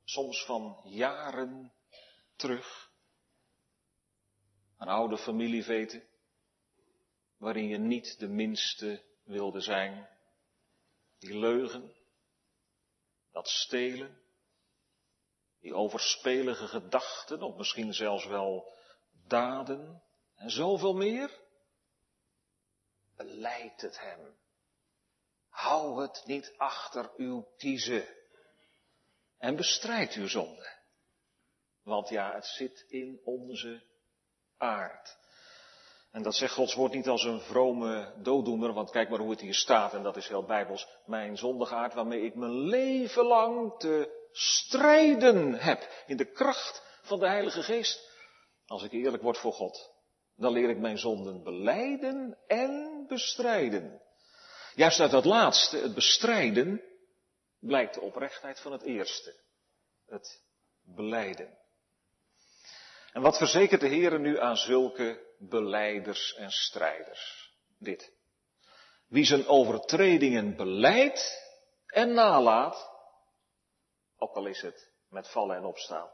Soms 0.03 0.45
van 0.45 0.81
jaren 0.83 1.73
terug. 2.35 2.91
Een 4.77 4.87
oude 4.87 5.17
familieveten, 5.17 6.03
waarin 7.37 7.67
je 7.67 7.77
niet 7.77 8.19
de 8.19 8.27
minste 8.27 9.03
wilde 9.23 9.61
zijn. 9.61 10.09
Die 11.19 11.39
leugen, 11.39 11.95
dat 13.31 13.47
stelen, 13.47 14.20
die 15.61 15.73
overspelige 15.73 16.67
gedachten, 16.67 17.41
of 17.41 17.55
misschien 17.55 17.93
zelfs 17.93 18.25
wel 18.25 18.73
daden 19.27 20.03
en 20.35 20.49
zoveel 20.49 20.93
meer. 20.93 21.39
Beleid 23.15 23.81
het 23.81 23.99
hem. 23.99 24.37
Hou 25.49 26.01
het 26.01 26.23
niet 26.25 26.53
achter 26.57 27.11
uw 27.17 27.47
kiezen. 27.57 28.05
En 29.37 29.55
bestrijd 29.55 30.13
uw 30.13 30.27
zonde. 30.27 30.79
Want 31.83 32.09
ja, 32.09 32.33
het 32.33 32.45
zit 32.45 32.85
in 32.87 33.21
onze 33.23 33.83
aard. 34.57 35.17
En 36.11 36.23
dat 36.23 36.35
zegt 36.35 36.53
Gods 36.53 36.73
woord 36.73 36.93
niet 36.93 37.07
als 37.07 37.23
een 37.23 37.41
vrome 37.41 38.13
dooddoener, 38.17 38.73
want 38.73 38.89
kijk 38.89 39.09
maar 39.09 39.19
hoe 39.19 39.29
het 39.29 39.39
hier 39.39 39.53
staat, 39.53 39.93
en 39.93 40.03
dat 40.03 40.17
is 40.17 40.27
heel 40.27 40.45
bijbels. 40.45 40.87
Mijn 41.05 41.37
zondige 41.37 41.75
aard 41.75 41.93
waarmee 41.93 42.21
ik 42.21 42.35
mijn 42.35 42.59
leven 42.59 43.25
lang 43.25 43.79
te 43.79 44.20
strijden 44.31 45.53
heb 45.53 46.03
in 46.05 46.17
de 46.17 46.31
kracht 46.31 46.83
van 47.01 47.19
de 47.19 47.27
Heilige 47.27 47.63
Geest. 47.63 48.09
Als 48.65 48.83
ik 48.83 48.91
eerlijk 48.91 49.23
word 49.23 49.37
voor 49.37 49.53
God, 49.53 49.93
dan 50.35 50.53
leer 50.53 50.69
ik 50.69 50.77
mijn 50.77 50.97
zonden 50.97 51.43
beleiden 51.43 52.37
en 52.47 53.05
bestrijden. 53.07 54.01
Juist 54.75 54.99
uit 54.99 55.11
dat 55.11 55.25
laatste, 55.25 55.77
het 55.77 55.93
bestrijden, 55.93 56.81
blijkt 57.59 57.93
de 57.93 58.01
oprechtheid 58.01 58.59
van 58.59 58.71
het 58.71 58.81
eerste. 58.81 59.39
Het 60.05 60.41
beleiden. 60.81 61.59
En 63.13 63.21
wat 63.21 63.37
verzekert 63.37 63.81
de 63.81 63.87
Heer 63.87 64.19
nu 64.19 64.39
aan 64.39 64.57
zulke 64.57 65.35
beleiders 65.39 66.33
en 66.33 66.51
strijders? 66.51 67.53
Dit. 67.79 68.13
Wie 69.07 69.25
zijn 69.25 69.47
overtredingen 69.47 70.55
beleidt 70.55 71.41
en 71.85 72.13
nalaat, 72.13 72.90
ook 74.21 74.35
al 74.35 74.45
is 74.45 74.61
het 74.61 74.89
met 75.09 75.27
vallen 75.27 75.55
en 75.55 75.65
opstaan, 75.65 76.09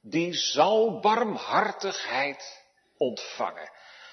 die 0.00 0.34
zal 0.34 1.00
barmhartigheid 1.00 2.64
ontvangen. 2.96 3.70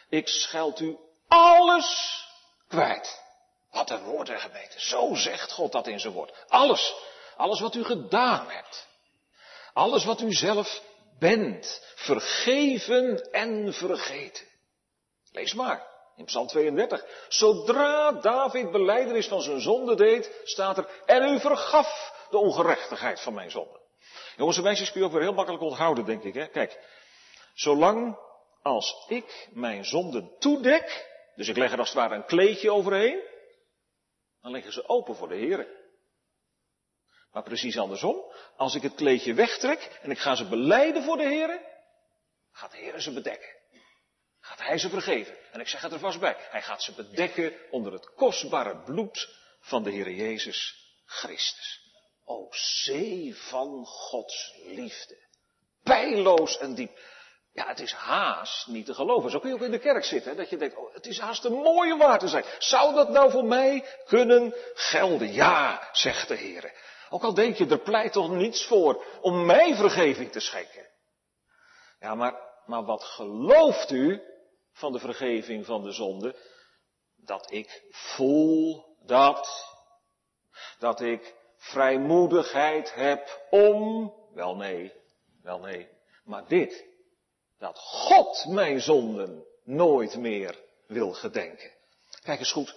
Ik 0.09 0.27
scheld 0.27 0.79
u 0.79 0.97
alles 1.27 2.21
kwijt. 2.67 3.21
Wat 3.71 3.89
een 3.89 4.03
woord 4.03 4.29
en 4.29 4.39
gemeente. 4.39 4.79
Zo 4.79 5.15
zegt 5.15 5.51
God 5.51 5.71
dat 5.71 5.87
in 5.87 5.99
zijn 5.99 6.13
woord. 6.13 6.45
Alles. 6.47 6.95
Alles 7.35 7.59
wat 7.59 7.75
u 7.75 7.83
gedaan 7.83 8.49
hebt. 8.49 8.87
Alles 9.73 10.05
wat 10.05 10.21
u 10.21 10.31
zelf 10.31 10.81
bent. 11.19 11.81
Vergeven 11.95 13.31
en 13.31 13.73
vergeten. 13.73 14.47
Lees 15.31 15.53
maar. 15.53 15.89
In 16.15 16.25
Psalm 16.25 16.47
32. 16.47 17.05
Zodra 17.27 18.11
David 18.11 18.71
beleidenis 18.71 19.27
van 19.27 19.41
zijn 19.41 19.61
zonde 19.61 19.95
deed, 19.95 20.41
staat 20.43 20.77
er, 20.77 20.89
en 21.05 21.23
u 21.23 21.39
vergaf 21.39 22.19
de 22.31 22.37
ongerechtigheid 22.37 23.21
van 23.21 23.33
mijn 23.33 23.51
zonde. 23.51 23.79
Jongens 24.35 24.57
en 24.57 24.63
meisjes 24.63 24.91
kun 24.91 24.99
je 24.99 25.05
ook 25.05 25.11
weer 25.13 25.21
heel 25.21 25.33
makkelijk 25.33 25.63
onthouden, 25.63 26.05
denk 26.05 26.23
ik. 26.23 26.33
Hè? 26.33 26.47
Kijk, 26.47 26.79
zolang 27.53 28.17
als 28.61 29.05
ik 29.07 29.49
mijn 29.51 29.85
zonden 29.85 30.35
toedek, 30.39 31.09
dus 31.35 31.47
ik 31.47 31.57
leg 31.57 31.71
er 31.71 31.79
als 31.79 31.89
het 31.89 31.97
ware 31.97 32.15
een 32.15 32.25
kleedje 32.25 32.71
overheen, 32.71 33.21
dan 34.41 34.51
liggen 34.51 34.73
ze 34.73 34.89
open 34.89 35.15
voor 35.15 35.27
de 35.27 35.35
Heer. 35.35 35.67
Maar 37.31 37.43
precies 37.43 37.77
andersom, 37.77 38.33
als 38.55 38.75
ik 38.75 38.81
het 38.81 38.95
kleedje 38.95 39.33
wegtrek 39.33 39.99
en 40.01 40.11
ik 40.11 40.19
ga 40.19 40.35
ze 40.35 40.47
beleiden 40.47 41.03
voor 41.03 41.17
de 41.17 41.27
Heer, 41.27 41.61
gaat 42.51 42.71
de 42.71 42.77
Heer 42.77 42.99
ze 42.99 43.13
bedekken. 43.13 43.59
Gaat 44.41 44.61
Hij 44.61 44.77
ze 44.77 44.89
vergeven. 44.89 45.37
En 45.51 45.59
ik 45.59 45.67
zeg 45.67 45.81
het 45.81 45.91
er 45.91 45.99
vast 45.99 46.19
bij, 46.19 46.35
Hij 46.37 46.61
gaat 46.61 46.83
ze 46.83 46.93
bedekken 46.93 47.53
onder 47.71 47.93
het 47.93 48.13
kostbare 48.13 48.83
bloed 48.83 49.29
van 49.59 49.83
de 49.83 49.91
Heer 49.91 50.11
Jezus 50.11 50.75
Christus. 51.05 51.90
O 52.25 52.47
zee 52.49 53.35
van 53.35 53.85
Gods 53.85 54.53
liefde. 54.65 55.17
Pijloos 55.83 56.57
en 56.57 56.75
diep. 56.75 56.99
Ja, 57.53 57.67
het 57.67 57.79
is 57.79 57.93
haast 57.93 58.67
niet 58.67 58.85
te 58.85 58.93
geloven. 58.93 59.31
Zo 59.31 59.39
kun 59.39 59.49
je 59.49 59.55
ook 59.55 59.61
in 59.61 59.71
de 59.71 59.79
kerk 59.79 60.03
zitten. 60.03 60.35
dat 60.35 60.49
je 60.49 60.57
denkt, 60.57 60.75
oh, 60.75 60.93
het 60.93 61.05
is 61.05 61.19
haast 61.19 61.43
een 61.43 61.53
mooie 61.53 61.97
waar 61.97 62.19
te 62.19 62.27
zijn. 62.27 62.45
Zou 62.57 62.93
dat 62.93 63.09
nou 63.09 63.31
voor 63.31 63.45
mij 63.45 63.85
kunnen 64.05 64.53
gelden? 64.73 65.33
Ja, 65.33 65.89
zegt 65.91 66.27
de 66.27 66.35
Heer. 66.35 66.73
Ook 67.09 67.23
al 67.23 67.33
denk 67.33 67.55
je, 67.55 67.67
er 67.67 67.79
pleit 67.79 68.13
toch 68.13 68.29
niets 68.29 68.65
voor 68.65 69.05
om 69.21 69.45
mij 69.45 69.75
vergeving 69.75 70.31
te 70.31 70.39
schenken. 70.39 70.89
Ja, 71.99 72.15
maar, 72.15 72.35
maar 72.65 72.83
wat 72.83 73.03
gelooft 73.03 73.91
u 73.91 74.21
van 74.73 74.91
de 74.91 74.99
vergeving 74.99 75.65
van 75.65 75.83
de 75.83 75.91
zonde? 75.91 76.35
Dat 77.15 77.51
ik 77.51 77.83
voel 77.89 78.85
dat, 79.05 79.67
dat 80.79 81.01
ik 81.01 81.35
vrijmoedigheid 81.61 82.93
heb 82.93 83.47
om, 83.49 84.13
wel 84.33 84.55
nee, 84.55 84.93
wel 85.43 85.59
nee, 85.59 85.89
maar 86.23 86.47
dit, 86.47 86.85
dat 87.57 87.77
God 87.77 88.45
mijn 88.45 88.81
zonden 88.81 89.45
nooit 89.63 90.17
meer 90.17 90.59
wil 90.87 91.13
gedenken. 91.13 91.71
Kijk 92.23 92.39
eens 92.39 92.51
goed. 92.51 92.75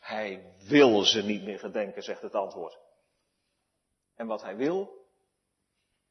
Hij 0.00 0.54
wil 0.68 1.02
ze 1.02 1.22
niet 1.22 1.42
meer 1.42 1.58
gedenken, 1.58 2.02
zegt 2.02 2.22
het 2.22 2.34
antwoord. 2.34 2.78
En 4.16 4.26
wat 4.26 4.42
hij 4.42 4.56
wil, 4.56 5.06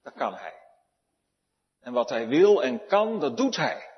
dat 0.04 0.14
kan 0.14 0.34
hij. 0.34 0.54
En 1.80 1.94
wat 1.94 2.10
hij 2.10 2.28
wil 2.28 2.64
en 2.64 2.86
kan, 2.86 3.20
dat 3.20 3.38
doet 3.38 3.56
hij. 3.56 3.90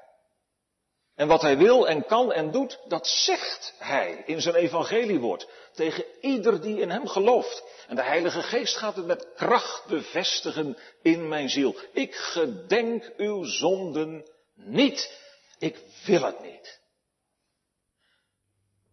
En 1.16 1.28
wat 1.28 1.42
hij 1.42 1.58
wil 1.58 1.88
en 1.88 2.06
kan 2.06 2.32
en 2.34 2.52
doet, 2.52 2.80
dat 2.88 3.08
zegt 3.08 3.74
hij 3.78 4.24
in 4.26 4.42
zijn 4.42 4.56
evangeliewoord 4.56 5.50
tegen 5.74 6.06
ieder 6.22 6.62
die 6.62 6.80
in 6.80 6.90
hem 6.90 7.08
gelooft. 7.08 7.64
En 7.90 7.96
de 7.96 8.04
Heilige 8.04 8.42
Geest 8.42 8.78
gaat 8.78 8.96
het 8.96 9.06
met 9.06 9.34
kracht 9.36 9.86
bevestigen 9.86 10.78
in 11.02 11.28
mijn 11.28 11.50
ziel. 11.50 11.76
Ik 11.94 12.16
gedenk 12.16 13.12
uw 13.18 13.44
zonden 13.44 14.30
niet. 14.56 15.22
Ik 15.58 15.80
wil 16.06 16.22
het 16.22 16.42
niet. 16.42 16.82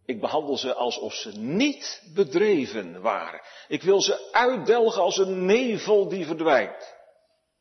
Ik 0.05 0.19
behandel 0.19 0.57
ze 0.57 0.73
alsof 0.73 1.13
ze 1.13 1.31
niet 1.37 2.01
bedreven 2.13 3.01
waren. 3.01 3.41
Ik 3.67 3.81
wil 3.81 4.01
ze 4.01 4.31
uitdelgen 4.31 5.01
als 5.01 5.17
een 5.17 5.45
nevel 5.45 6.07
die 6.07 6.25
verdwijnt. 6.25 6.95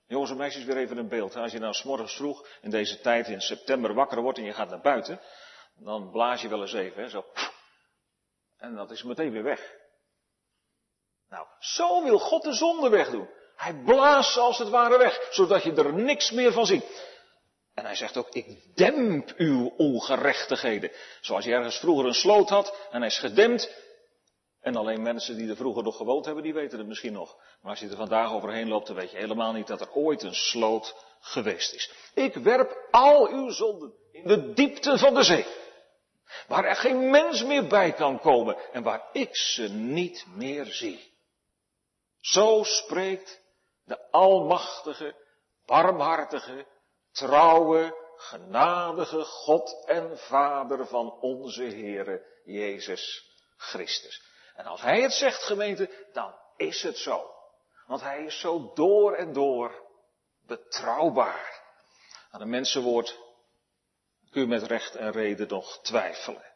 Jongens 0.06 0.30
en 0.30 0.36
meisjes, 0.36 0.64
weer 0.64 0.76
even 0.76 0.96
een 0.96 1.08
beeld. 1.08 1.36
Als 1.36 1.52
je 1.52 1.58
nou 1.58 1.72
s'morgens 1.72 2.16
vroeg 2.16 2.48
in 2.62 2.70
deze 2.70 3.00
tijd 3.00 3.28
in 3.28 3.40
september 3.40 3.94
wakker 3.94 4.22
wordt 4.22 4.38
en 4.38 4.44
je 4.44 4.52
gaat 4.52 4.70
naar 4.70 4.80
buiten, 4.80 5.20
dan 5.74 6.10
blaas 6.10 6.42
je 6.42 6.48
wel 6.48 6.60
eens 6.60 6.72
even, 6.72 7.10
zo. 7.10 7.24
En 8.58 8.74
dat 8.74 8.90
is 8.90 9.02
meteen 9.02 9.32
weer 9.32 9.42
weg. 9.42 9.84
Nou, 11.28 11.46
zo 11.58 12.02
wil 12.02 12.18
God 12.18 12.42
de 12.42 12.52
zonde 12.52 12.88
wegdoen. 12.88 13.28
Hij 13.56 13.74
blaast 13.84 14.36
als 14.36 14.58
het 14.58 14.68
ware 14.68 14.98
weg, 14.98 15.28
zodat 15.30 15.62
je 15.62 15.72
er 15.72 15.92
niks 15.92 16.30
meer 16.30 16.52
van 16.52 16.66
ziet. 16.66 17.14
En 17.74 17.84
hij 17.84 17.94
zegt 17.94 18.16
ook, 18.16 18.28
ik 18.28 18.76
demp 18.76 19.32
uw 19.36 19.72
ongerechtigheden. 19.76 20.90
Zoals 21.20 21.44
je 21.44 21.52
ergens 21.52 21.78
vroeger 21.78 22.06
een 22.06 22.14
sloot 22.14 22.48
had 22.48 22.76
en 22.90 22.98
hij 22.98 23.08
is 23.08 23.18
gedempt, 23.18 23.84
en 24.66 24.76
alleen 24.76 25.02
mensen 25.02 25.36
die 25.36 25.48
er 25.48 25.56
vroeger 25.56 25.82
nog 25.82 25.96
gewoond 25.96 26.24
hebben, 26.24 26.42
die 26.42 26.54
weten 26.54 26.78
het 26.78 26.86
misschien 26.86 27.12
nog. 27.12 27.36
Maar 27.62 27.70
als 27.70 27.80
je 27.80 27.88
er 27.88 27.96
vandaag 27.96 28.32
overheen 28.32 28.68
loopt, 28.68 28.86
dan 28.86 28.96
weet 28.96 29.10
je 29.10 29.16
helemaal 29.16 29.52
niet 29.52 29.66
dat 29.66 29.80
er 29.80 29.92
ooit 29.92 30.22
een 30.22 30.34
sloot 30.34 30.94
geweest 31.20 31.74
is. 31.74 31.92
Ik 32.14 32.34
werp 32.34 32.88
al 32.90 33.28
uw 33.28 33.50
zonden 33.50 33.92
in 34.12 34.28
de 34.28 34.52
diepte 34.52 34.98
van 34.98 35.14
de 35.14 35.22
zee. 35.22 35.46
Waar 36.48 36.64
er 36.64 36.76
geen 36.76 37.10
mens 37.10 37.44
meer 37.44 37.66
bij 37.66 37.92
kan 37.92 38.20
komen 38.20 38.56
en 38.72 38.82
waar 38.82 39.08
ik 39.12 39.36
ze 39.36 39.68
niet 39.68 40.26
meer 40.34 40.64
zie. 40.64 41.14
Zo 42.26 42.62
spreekt 42.62 43.42
de 43.84 44.10
almachtige, 44.10 45.14
barmhartige, 45.66 46.66
trouwe, 47.12 47.96
genadige 48.16 49.24
God 49.24 49.84
en 49.86 50.18
Vader 50.18 50.86
van 50.86 51.10
onze 51.20 51.62
Heere 51.62 52.40
Jezus 52.44 53.30
Christus. 53.56 54.22
En 54.54 54.64
als 54.64 54.80
Hij 54.80 55.02
het 55.02 55.12
zegt, 55.12 55.42
gemeente, 55.42 56.08
dan 56.12 56.34
is 56.56 56.82
het 56.82 56.98
zo. 56.98 57.30
Want 57.86 58.00
Hij 58.00 58.24
is 58.24 58.40
zo 58.40 58.72
door 58.74 59.14
en 59.14 59.32
door 59.32 59.88
betrouwbaar. 60.46 61.62
Aan 62.30 62.40
een 62.40 62.50
mensenwoord 62.50 63.18
kun 64.30 64.40
je 64.40 64.46
met 64.46 64.62
recht 64.62 64.94
en 64.94 65.12
reden 65.12 65.48
nog 65.48 65.78
twijfelen. 65.82 66.54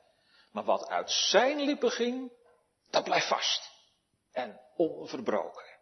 Maar 0.52 0.64
wat 0.64 0.88
uit 0.88 1.10
zijn 1.10 1.60
lippen 1.60 1.90
ging, 1.90 2.32
dat 2.90 3.04
blijft 3.04 3.28
vast. 3.28 3.79
En 4.32 4.60
onverbroken. 4.76 5.78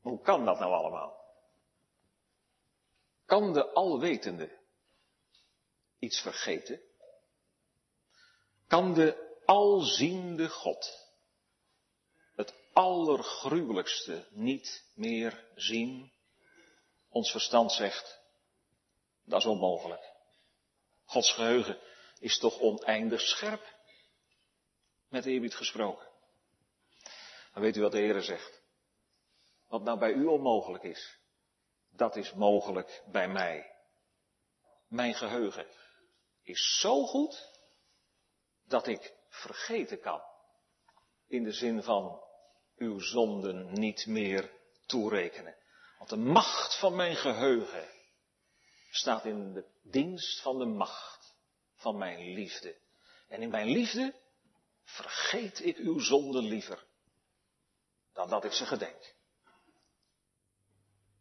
Hoe 0.00 0.20
kan 0.20 0.44
dat 0.44 0.58
nou 0.58 0.72
allemaal? 0.72 1.20
Kan 3.24 3.52
de 3.52 3.72
alwetende 3.72 4.58
iets 5.98 6.20
vergeten? 6.20 6.80
Kan 8.66 8.94
de 8.94 9.42
alziende 9.44 10.48
God 10.48 11.08
het 12.34 12.54
allergruwelijkste 12.72 14.26
niet 14.30 14.90
meer 14.94 15.48
zien? 15.54 16.12
Ons 17.08 17.30
verstand 17.30 17.72
zegt, 17.72 18.20
dat 19.24 19.40
is 19.40 19.46
onmogelijk. 19.46 20.12
Gods 21.04 21.32
geheugen 21.32 21.78
is 22.18 22.38
toch 22.38 22.58
oneindig 22.60 23.20
scherp? 23.20 23.78
Met 25.08 25.26
eerbied 25.26 25.54
gesproken. 25.54 26.09
Maar 27.52 27.62
weet 27.62 27.76
u 27.76 27.80
wat 27.80 27.92
de 27.92 27.98
Heer 27.98 28.22
zegt? 28.22 28.62
Wat 29.68 29.82
nou 29.82 29.98
bij 29.98 30.12
u 30.12 30.26
onmogelijk 30.26 30.84
is, 30.84 31.18
dat 31.90 32.16
is 32.16 32.32
mogelijk 32.32 33.02
bij 33.06 33.28
mij. 33.28 33.74
Mijn 34.88 35.14
geheugen 35.14 35.66
is 36.42 36.78
zo 36.80 37.06
goed 37.06 37.50
dat 38.64 38.86
ik 38.86 39.14
vergeten 39.28 40.00
kan. 40.00 40.22
In 41.26 41.44
de 41.44 41.52
zin 41.52 41.82
van 41.82 42.22
uw 42.76 42.98
zonden 42.98 43.72
niet 43.72 44.06
meer 44.06 44.50
toerekenen. 44.86 45.56
Want 45.98 46.10
de 46.10 46.16
macht 46.16 46.78
van 46.78 46.96
mijn 46.96 47.16
geheugen 47.16 47.88
staat 48.90 49.24
in 49.24 49.52
de 49.52 49.64
dienst 49.82 50.40
van 50.40 50.58
de 50.58 50.64
macht 50.64 51.36
van 51.74 51.98
mijn 51.98 52.32
liefde. 52.32 52.78
En 53.28 53.42
in 53.42 53.50
mijn 53.50 53.66
liefde 53.66 54.14
vergeet 54.84 55.64
ik 55.64 55.76
uw 55.76 55.98
zonden 55.98 56.42
liever 56.42 56.88
dan 58.20 58.28
dat 58.28 58.44
ik 58.44 58.52
ze 58.52 58.66
gedenk. 58.66 59.14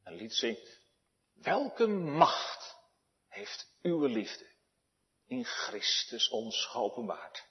Een 0.03 0.15
lied 0.15 0.33
zingt, 0.33 0.79
welke 1.33 1.87
macht 1.87 2.75
heeft 3.27 3.73
uw 3.81 4.05
liefde 4.05 4.47
in 5.27 5.45
Christus 5.45 6.29
ons 6.29 6.65
geopenbaard? 6.65 7.47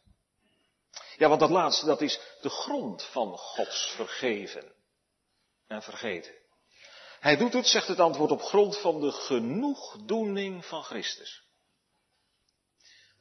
Ja, 1.17 1.29
want 1.29 1.41
dat 1.41 1.51
laatste, 1.51 1.87
dat 1.87 2.01
is 2.01 2.21
de 2.41 2.49
grond 2.49 3.03
van 3.05 3.39
Gods 3.39 3.91
vergeven 3.91 4.73
en 5.67 5.83
vergeten. 5.83 6.35
Hij 7.21 7.37
doet 7.37 7.53
het, 7.53 7.67
zegt 7.67 7.89
het 7.89 8.01
antwoord, 8.01 8.31
op 8.31 8.43
grond 8.43 8.79
van 8.81 9.01
de 9.01 9.13
genoegdoening 9.13 10.65
van 10.65 10.83
Christus. 10.83 11.43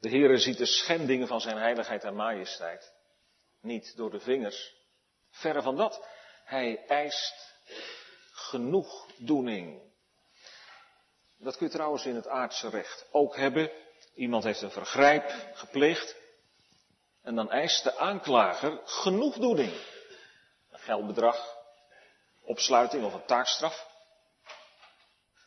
De 0.00 0.08
Heere 0.08 0.38
ziet 0.38 0.58
de 0.58 0.66
schendingen 0.66 1.26
van 1.26 1.40
zijn 1.40 1.56
heiligheid 1.56 2.04
en 2.04 2.14
majesteit 2.14 2.92
niet 3.60 3.96
door 3.96 4.10
de 4.10 4.20
vingers. 4.20 4.74
Verre 5.30 5.62
van 5.62 5.76
dat. 5.76 6.06
Hij 6.48 6.86
eist 6.86 7.54
genoegdoening. 8.32 9.92
Dat 11.38 11.56
kun 11.56 11.66
je 11.66 11.72
trouwens 11.72 12.04
in 12.06 12.14
het 12.14 12.28
aardse 12.28 12.68
recht 12.68 13.06
ook 13.10 13.36
hebben. 13.36 13.72
Iemand 14.14 14.44
heeft 14.44 14.62
een 14.62 14.70
vergrijp 14.70 15.52
gepleegd. 15.54 16.16
En 17.22 17.34
dan 17.34 17.50
eist 17.50 17.84
de 17.84 17.96
aanklager 17.96 18.80
genoegdoening. 18.84 19.72
Een 20.70 20.78
geldbedrag, 20.78 21.56
opsluiting 22.40 23.04
of 23.04 23.14
een 23.14 23.26
taakstraf. 23.26 23.86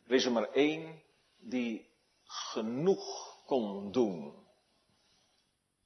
Er 0.07 0.15
is 0.15 0.25
er 0.25 0.31
maar 0.31 0.51
één 0.51 1.03
die 1.37 1.89
genoeg 2.25 3.35
kon 3.45 3.91
doen 3.91 4.47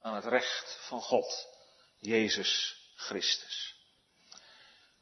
aan 0.01 0.15
het 0.15 0.25
recht 0.25 0.78
van 0.88 1.01
God, 1.01 1.47
Jezus 1.99 2.78
Christus. 2.95 3.75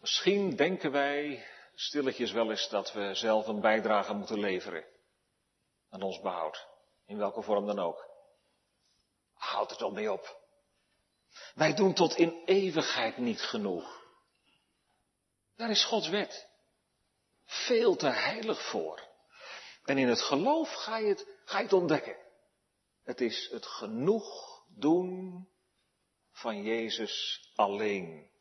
Misschien 0.03 0.55
denken 0.55 0.91
wij 0.91 1.45
stilletjes 1.75 2.31
wel 2.31 2.49
eens 2.49 2.69
dat 2.69 2.93
we 2.93 3.13
zelf 3.13 3.47
een 3.47 3.61
bijdrage 3.61 4.13
moeten 4.13 4.39
leveren 4.39 4.85
aan 5.89 6.01
ons 6.01 6.21
behoud, 6.21 6.67
in 7.05 7.17
welke 7.17 7.41
vorm 7.41 7.65
dan 7.65 7.79
ook. 7.79 8.09
Houd 9.33 9.69
het 9.69 9.79
toch 9.79 9.93
mee 9.93 10.11
op. 10.11 10.41
Wij 11.53 11.73
doen 11.73 11.93
tot 11.93 12.15
in 12.15 12.41
eeuwigheid 12.45 13.17
niet 13.17 13.41
genoeg. 13.41 14.03
Daar 15.55 15.69
is 15.69 15.85
Gods 15.85 16.09
wet 16.09 16.49
veel 17.45 17.95
te 17.95 18.09
heilig 18.09 18.69
voor. 18.69 19.07
En 19.83 19.97
in 19.97 20.07
het 20.07 20.21
geloof 20.21 20.73
ga 20.73 20.97
je 20.97 21.07
het, 21.07 21.27
ga 21.45 21.57
je 21.57 21.63
het 21.63 21.73
ontdekken. 21.73 22.17
Het 23.03 23.21
is 23.21 23.49
het 23.51 23.65
genoeg 23.65 24.61
doen 24.67 25.47
van 26.31 26.63
Jezus 26.63 27.47
alleen. 27.55 28.32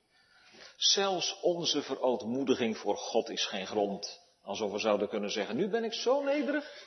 Zelfs 0.82 1.40
onze 1.40 1.82
verootmoediging 1.82 2.78
voor 2.78 2.96
God 2.96 3.28
is 3.28 3.46
geen 3.46 3.66
grond. 3.66 4.20
Alsof 4.42 4.72
we 4.72 4.78
zouden 4.78 5.08
kunnen 5.08 5.30
zeggen, 5.30 5.56
nu 5.56 5.68
ben 5.68 5.84
ik 5.84 5.92
zo 5.92 6.22
nederig. 6.22 6.86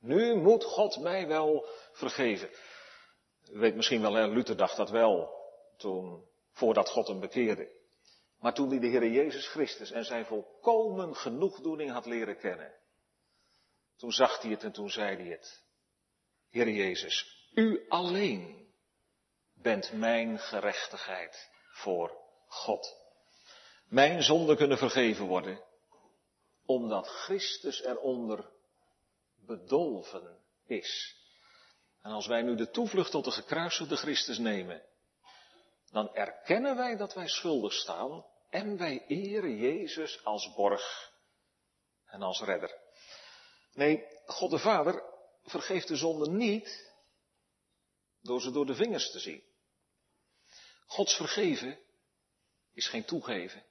Nu 0.00 0.36
moet 0.36 0.64
God 0.64 0.98
mij 1.00 1.26
wel 1.26 1.66
vergeven. 1.92 2.50
U 3.50 3.58
weet 3.58 3.74
misschien 3.74 4.00
wel, 4.00 4.28
Luther 4.28 4.56
dacht 4.56 4.76
dat 4.76 4.90
wel. 4.90 5.30
Toen, 5.76 6.28
voordat 6.52 6.88
God 6.88 7.06
hem 7.06 7.20
bekeerde. 7.20 7.70
Maar 8.38 8.54
toen 8.54 8.68
hij 8.68 8.78
de 8.78 8.86
Heer 8.86 9.10
Jezus 9.10 9.48
Christus 9.48 9.90
en 9.90 10.04
zijn 10.04 10.26
volkomen 10.26 11.16
genoegdoening 11.16 11.90
had 11.90 12.06
leren 12.06 12.38
kennen. 12.38 12.74
Toen 13.96 14.12
zag 14.12 14.42
hij 14.42 14.50
het 14.50 14.62
en 14.62 14.72
toen 14.72 14.90
zei 14.90 15.16
hij 15.16 15.26
het. 15.26 15.64
Heer 16.50 16.68
Jezus, 16.68 17.46
u 17.54 17.86
alleen 17.88 18.72
bent 19.54 19.92
mijn 19.92 20.38
gerechtigheid 20.38 21.50
voor 21.72 22.20
God. 22.46 23.01
Mijn 23.92 24.22
zonden 24.22 24.56
kunnen 24.56 24.78
vergeven 24.78 25.26
worden, 25.26 25.64
omdat 26.66 27.08
Christus 27.08 27.82
eronder 27.82 28.50
bedolven 29.46 30.38
is. 30.66 31.16
En 32.02 32.10
als 32.10 32.26
wij 32.26 32.42
nu 32.42 32.56
de 32.56 32.70
toevlucht 32.70 33.10
tot 33.10 33.24
de 33.24 33.30
gekruisigde 33.30 33.96
Christus 33.96 34.38
nemen, 34.38 34.82
dan 35.90 36.14
erkennen 36.14 36.76
wij 36.76 36.96
dat 36.96 37.14
wij 37.14 37.28
schuldig 37.28 37.72
staan 37.72 38.24
en 38.50 38.76
wij 38.78 39.06
eren 39.06 39.56
Jezus 39.56 40.24
als 40.24 40.54
borg 40.54 41.12
en 42.06 42.22
als 42.22 42.40
redder. 42.40 42.78
Nee, 43.72 44.06
God 44.26 44.50
de 44.50 44.58
Vader 44.58 45.02
vergeeft 45.42 45.88
de 45.88 45.96
zonde 45.96 46.30
niet 46.30 46.92
door 48.22 48.40
ze 48.40 48.50
door 48.50 48.66
de 48.66 48.74
vingers 48.74 49.10
te 49.10 49.18
zien. 49.18 49.42
Gods 50.86 51.16
vergeven 51.16 51.78
is 52.74 52.88
geen 52.88 53.04
toegeven, 53.04 53.70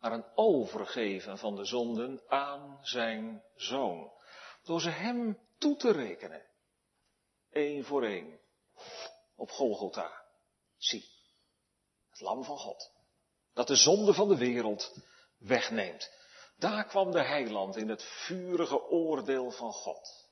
maar 0.00 0.12
een 0.12 0.26
overgeven 0.34 1.38
van 1.38 1.56
de 1.56 1.64
zonden 1.64 2.22
aan 2.28 2.78
zijn 2.82 3.42
zoon. 3.54 4.12
Door 4.62 4.80
ze 4.80 4.90
hem 4.90 5.38
toe 5.58 5.76
te 5.76 5.92
rekenen. 5.92 6.42
één 7.50 7.84
voor 7.84 8.04
één. 8.04 8.40
Op 9.36 9.50
Golgotha. 9.50 10.24
Zie, 10.76 11.04
het 12.10 12.20
lam 12.20 12.44
van 12.44 12.58
God. 12.58 12.92
Dat 13.54 13.66
de 13.66 13.76
zonde 13.76 14.14
van 14.14 14.28
de 14.28 14.36
wereld 14.36 14.94
wegneemt. 15.38 16.10
Daar 16.58 16.84
kwam 16.84 17.10
de 17.10 17.22
heiland 17.22 17.76
in 17.76 17.88
het 17.88 18.02
vurige 18.02 18.88
oordeel 18.88 19.50
van 19.50 19.72
God. 19.72 20.28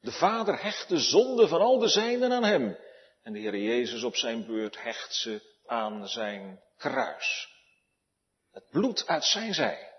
De 0.00 0.12
Vader 0.12 0.62
hecht 0.62 0.88
de 0.88 0.98
zonde 0.98 1.48
van 1.48 1.60
al 1.60 1.78
de 1.78 1.88
zijnen 1.88 2.32
aan 2.32 2.44
hem. 2.44 2.78
En 3.22 3.32
de 3.32 3.38
Heer 3.38 3.56
Jezus 3.56 4.02
op 4.02 4.16
zijn 4.16 4.46
beurt 4.46 4.82
hecht 4.82 5.14
ze 5.14 5.56
aan 5.66 6.08
zijn 6.08 6.62
kruis. 6.76 7.57
Het 8.58 8.70
bloed 8.70 9.06
uit 9.06 9.24
zijn 9.24 9.54
zij 9.54 9.92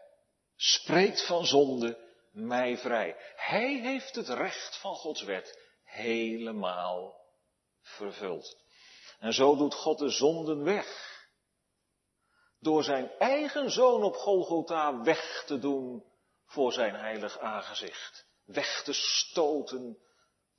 spreekt 0.56 1.26
van 1.26 1.46
zonde 1.46 1.98
mij 2.32 2.78
vrij. 2.78 3.16
Hij 3.36 3.80
heeft 3.80 4.16
het 4.16 4.30
recht 4.30 4.78
van 4.78 4.96
Gods 4.96 5.24
wet 5.24 5.60
helemaal 5.84 7.26
vervuld. 7.82 8.58
En 9.20 9.34
zo 9.34 9.56
doet 9.56 9.74
God 9.74 9.98
de 9.98 10.10
zonden 10.10 10.64
weg. 10.64 11.18
Door 12.60 12.84
zijn 12.84 13.12
eigen 13.18 13.72
zoon 13.72 14.04
op 14.04 14.16
Golgotha 14.16 15.02
weg 15.02 15.44
te 15.46 15.60
doen 15.60 16.04
voor 16.46 16.74
zijn 16.74 16.96
heilig 16.96 17.40
aangezicht. 17.40 18.26
Weg 18.46 18.84
te 18.84 18.94
stoten 18.94 19.98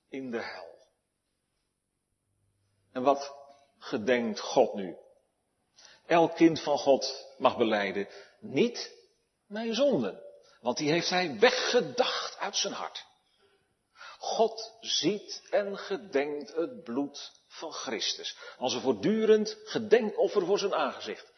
in 0.09 0.31
de 0.31 0.43
hel. 0.43 0.89
En 2.93 3.03
wat 3.03 3.35
gedenkt 3.79 4.41
God 4.41 4.75
nu? 4.75 4.97
Elk 6.11 6.35
kind 6.35 6.63
van 6.63 6.79
God 6.79 7.35
mag 7.39 7.57
beleiden, 7.57 8.09
niet 8.41 8.93
mijn 9.47 9.75
zonden. 9.75 10.23
Want 10.61 10.77
die 10.77 10.91
heeft 10.91 11.09
hij 11.09 11.39
weggedacht 11.39 12.39
uit 12.39 12.57
zijn 12.57 12.73
hart. 12.73 13.05
God 14.19 14.77
ziet 14.81 15.43
en 15.51 15.79
gedenkt 15.79 16.55
het 16.55 16.83
bloed 16.85 17.33
van 17.49 17.73
Christus. 17.73 18.37
Als 18.59 18.75
een 18.75 18.81
voortdurend 18.81 19.57
gedenkoffer 19.65 20.47
voor 20.47 20.59
zijn 20.59 20.75
aangezicht. 20.75 21.33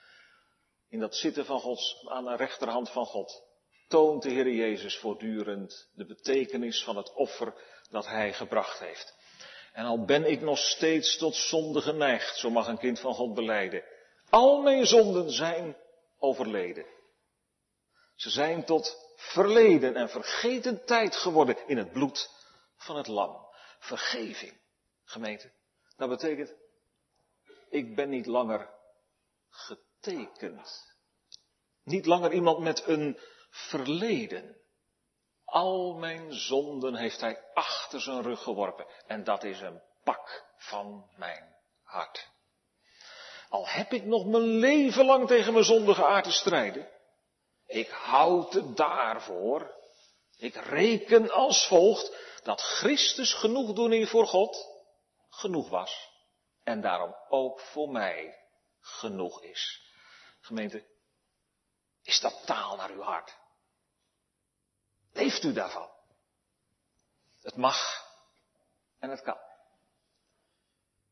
In 0.88 1.00
dat 1.00 1.16
zitten 1.16 1.44
van 1.44 1.60
Gods, 1.60 2.06
aan 2.08 2.24
de 2.24 2.36
rechterhand 2.36 2.90
van 2.90 3.06
God, 3.06 3.42
toont 3.88 4.22
de 4.22 4.30
Heer 4.30 4.50
Jezus 4.50 4.96
voortdurend 4.96 5.88
de 5.94 6.06
betekenis 6.06 6.84
van 6.84 6.96
het 6.96 7.12
offer 7.14 7.54
dat 7.90 8.06
Hij 8.06 8.32
gebracht 8.32 8.78
heeft. 8.78 9.14
En 9.72 9.84
al 9.84 10.04
ben 10.04 10.30
ik 10.30 10.40
nog 10.40 10.58
steeds 10.58 11.16
tot 11.16 11.34
zonde 11.34 11.80
geneigd, 11.80 12.38
zo 12.38 12.50
mag 12.50 12.66
een 12.66 12.78
kind 12.78 13.00
van 13.00 13.14
God 13.14 13.34
beleiden. 13.34 13.82
Al 14.32 14.62
mijn 14.62 14.86
zonden 14.86 15.30
zijn 15.30 15.76
overleden. 16.18 16.86
Ze 18.14 18.30
zijn 18.30 18.64
tot 18.64 19.12
verleden 19.16 19.96
en 19.96 20.08
vergeten 20.08 20.84
tijd 20.84 21.16
geworden 21.16 21.68
in 21.68 21.76
het 21.76 21.92
bloed 21.92 22.30
van 22.76 22.96
het 22.96 23.06
lam. 23.06 23.46
Vergeving, 23.78 24.60
gemeente. 25.04 25.52
Dat 25.96 26.08
betekent, 26.08 26.54
ik 27.68 27.94
ben 27.96 28.08
niet 28.08 28.26
langer 28.26 28.70
getekend. 29.48 30.96
Niet 31.82 32.06
langer 32.06 32.32
iemand 32.32 32.58
met 32.58 32.86
een 32.86 33.18
verleden. 33.50 34.56
Al 35.44 35.94
mijn 35.94 36.32
zonden 36.32 36.94
heeft 36.94 37.20
hij 37.20 37.44
achter 37.54 38.00
zijn 38.00 38.22
rug 38.22 38.42
geworpen. 38.42 38.86
En 39.06 39.24
dat 39.24 39.44
is 39.44 39.60
een 39.60 39.82
pak 40.04 40.44
van 40.56 41.10
mijn 41.16 41.56
hart. 41.82 42.30
Al 43.52 43.68
heb 43.68 43.92
ik 43.92 44.04
nog 44.04 44.26
mijn 44.26 44.42
leven 44.42 45.04
lang 45.04 45.26
tegen 45.26 45.52
mijn 45.52 45.64
zondige 45.64 46.06
aard 46.06 46.24
te 46.24 46.32
strijden. 46.32 46.90
Ik 47.66 47.88
houd 47.88 48.52
het 48.52 48.76
daarvoor. 48.76 49.74
Ik 50.36 50.54
reken 50.54 51.30
als 51.30 51.66
volgt 51.66 52.16
dat 52.42 52.60
Christus 52.60 53.34
genoegdoening 53.34 54.08
voor 54.08 54.26
God 54.26 54.68
genoeg 55.28 55.68
was. 55.68 56.10
En 56.62 56.80
daarom 56.80 57.16
ook 57.28 57.60
voor 57.60 57.88
mij 57.88 58.46
genoeg 58.80 59.42
is. 59.42 59.92
Gemeente, 60.40 60.86
is 62.02 62.20
dat 62.20 62.42
taal 62.46 62.76
naar 62.76 62.90
uw 62.90 63.02
hart? 63.02 63.36
Leeft 65.12 65.42
u 65.42 65.52
daarvan? 65.52 65.90
Het 67.42 67.56
mag 67.56 68.06
en 68.98 69.10
het 69.10 69.22
kan. 69.22 69.38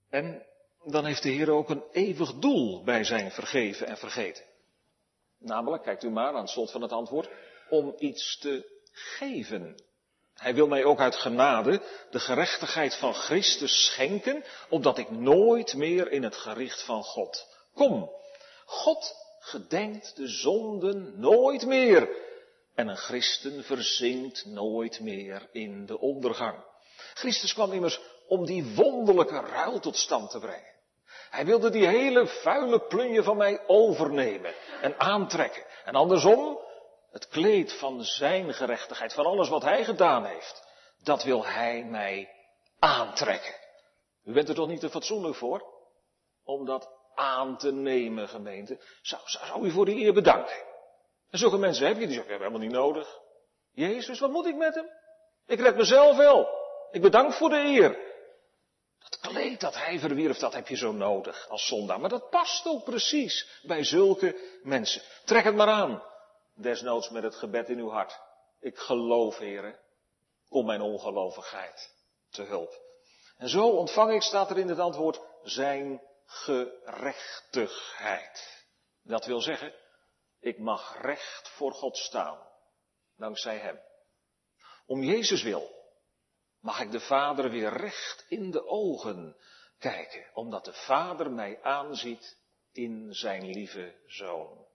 En 0.09 0.50
dan 0.85 1.05
heeft 1.05 1.23
de 1.23 1.31
Heer 1.31 1.51
ook 1.51 1.69
een 1.69 1.85
eeuwig 1.93 2.35
doel 2.35 2.85
bij 2.85 3.05
zijn 3.05 3.31
vergeven 3.31 3.87
en 3.87 3.97
vergeten. 3.97 4.45
Namelijk, 5.39 5.83
kijkt 5.83 6.05
u 6.05 6.11
maar 6.11 6.35
aan 6.35 6.41
het 6.41 6.51
slot 6.51 6.71
van 6.71 6.83
het 6.83 6.93
antwoord, 6.93 7.29
om 7.69 7.95
iets 7.99 8.39
te 8.39 8.81
geven. 8.93 9.83
Hij 10.35 10.55
wil 10.55 10.67
mij 10.67 10.85
ook 10.85 11.01
uit 11.01 11.17
genade 11.17 11.83
de 12.11 12.21
gerechtigheid 12.21 12.97
van 12.97 13.15
Christus 13.15 13.85
schenken, 13.85 14.45
opdat 14.69 14.99
ik 14.99 15.11
nooit 15.11 15.75
meer 15.75 16.11
in 16.11 16.23
het 16.23 16.37
gericht 16.37 16.83
van 16.85 17.03
God 17.03 17.47
kom. 17.75 18.11
God 18.65 19.15
gedenkt 19.39 20.17
de 20.17 20.29
zonden 20.29 21.21
nooit 21.21 21.67
meer. 21.67 22.09
En 22.75 22.89
een 22.89 22.97
christen 22.97 23.65
verzinkt 23.65 24.45
nooit 24.45 25.01
meer 25.01 25.49
in 25.53 25.87
de 25.87 25.99
ondergang. 25.99 26.65
Christus 27.15 27.55
kwam 27.55 27.73
immers 27.73 28.01
om 28.29 28.47
die 28.47 28.75
wonderlijke 28.75 29.41
ruil 29.41 29.81
tot 29.81 29.97
stand 29.97 30.31
te 30.31 30.39
brengen. 30.39 30.70
Hij 31.31 31.45
wilde 31.45 31.71
die 31.71 31.87
hele 31.87 32.27
vuile 32.27 32.81
plunje 32.81 33.23
van 33.23 33.37
mij 33.37 33.61
overnemen 33.67 34.55
en 34.81 35.01
aantrekken. 35.01 35.65
En 35.85 35.95
andersom, 35.95 36.59
het 37.11 37.29
kleed 37.29 37.73
van 37.73 38.03
zijn 38.03 38.55
gerechtigheid, 38.55 39.13
van 39.13 39.27
alles 39.27 39.49
wat 39.49 39.63
hij 39.63 39.85
gedaan 39.85 40.25
heeft, 40.25 40.69
dat 41.03 41.23
wil 41.23 41.47
hij 41.47 41.85
mij 41.85 42.31
aantrekken. 42.79 43.55
U 44.25 44.33
bent 44.33 44.49
er 44.49 44.55
toch 44.55 44.69
niet 44.69 44.81
te 44.81 44.91
fatsoenlijk 44.91 45.35
voor? 45.35 45.65
Om 46.45 46.65
dat 46.65 46.89
aan 47.15 47.57
te 47.57 47.73
nemen, 47.73 48.29
gemeente. 48.29 48.81
Zou, 49.03 49.23
zou, 49.25 49.67
u 49.67 49.71
voor 49.71 49.85
die 49.85 50.05
eer 50.05 50.13
bedanken? 50.13 50.69
En 51.31 51.39
zulke 51.39 51.59
mensen 51.59 51.87
heb 51.87 51.99
je, 51.99 52.07
die 52.07 52.15
zeggen, 52.15 52.25
ik 52.25 52.41
heb 52.41 52.49
helemaal 52.49 52.69
niet 52.69 52.79
nodig. 52.79 53.19
Jezus, 53.73 54.21
wat 54.21 54.31
moet 54.31 54.47
ik 54.47 54.57
met 54.57 54.75
hem? 54.75 54.87
Ik 55.47 55.61
red 55.61 55.77
mezelf 55.77 56.17
wel. 56.17 56.49
Ik 56.91 57.03
bedank 57.03 57.33
voor 57.33 57.49
de 57.49 57.57
eer. 57.57 58.10
Dat 59.09 59.19
kleed 59.21 59.61
dat 59.61 59.75
hij 59.75 59.99
verwierf, 59.99 60.39
dat 60.39 60.55
heb 60.55 60.69
je 60.69 60.77
zo 60.77 60.93
nodig 60.93 61.49
als 61.49 61.67
zondaar. 61.67 62.01
Maar 62.01 62.09
dat 62.09 62.31
past 62.31 62.67
ook 62.67 62.85
precies 62.85 63.61
bij 63.63 63.85
zulke 63.85 64.59
mensen. 64.63 65.03
Trek 65.25 65.45
het 65.45 65.55
maar 65.55 65.69
aan. 65.69 66.03
Desnoods 66.55 67.11
met 67.11 67.23
het 67.23 67.35
gebed 67.35 67.69
in 67.69 67.79
uw 67.79 67.91
hart. 67.91 68.21
Ik 68.61 68.79
geloof, 68.79 69.39
heren. 69.39 69.79
Kom 70.49 70.67
mijn 70.67 70.81
ongelovigheid 70.81 71.95
te 72.31 72.43
hulp. 72.43 72.81
En 73.37 73.49
zo 73.49 73.69
ontvang 73.69 74.13
ik, 74.13 74.23
staat 74.23 74.51
er 74.51 74.59
in 74.59 74.69
het 74.69 74.79
antwoord, 74.79 75.21
zijn 75.43 76.03
gerechtigheid. 76.27 78.65
Dat 79.03 79.27
wil 79.27 79.41
zeggen, 79.41 79.75
ik 80.41 80.59
mag 80.59 81.03
recht 81.03 81.49
voor 81.49 81.73
God 81.73 81.97
staan, 81.97 82.39
dankzij 83.17 83.59
Hem. 83.59 83.81
Om 84.87 85.03
Jezus 85.03 85.43
wil 85.43 85.80
mag 86.61 86.81
ik 86.81 86.91
de 86.91 87.01
Vader 87.01 87.51
weer 87.51 87.73
recht 87.73 88.25
in 88.29 88.51
de 88.51 88.67
ogen 88.67 89.37
kijken, 89.79 90.31
omdat 90.35 90.65
de 90.65 90.73
Vader 90.73 91.31
mij 91.31 91.63
aanziet 91.63 92.39
in 92.73 93.15
zijn 93.15 93.51
lieve 93.51 93.95
Zoon. 94.07 94.67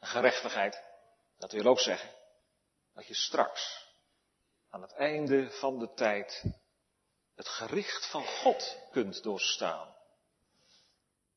Gerechtigheid, 0.00 0.82
dat 1.38 1.52
wil 1.52 1.64
ook 1.64 1.80
zeggen 1.80 2.10
dat 2.94 3.06
je 3.06 3.14
straks, 3.14 3.86
aan 4.70 4.82
het 4.82 4.92
einde 4.92 5.50
van 5.50 5.78
de 5.78 5.92
tijd, 5.94 6.44
het 7.34 7.48
gericht 7.48 8.10
van 8.10 8.24
God 8.24 8.78
kunt 8.90 9.22
doorstaan. 9.22 9.96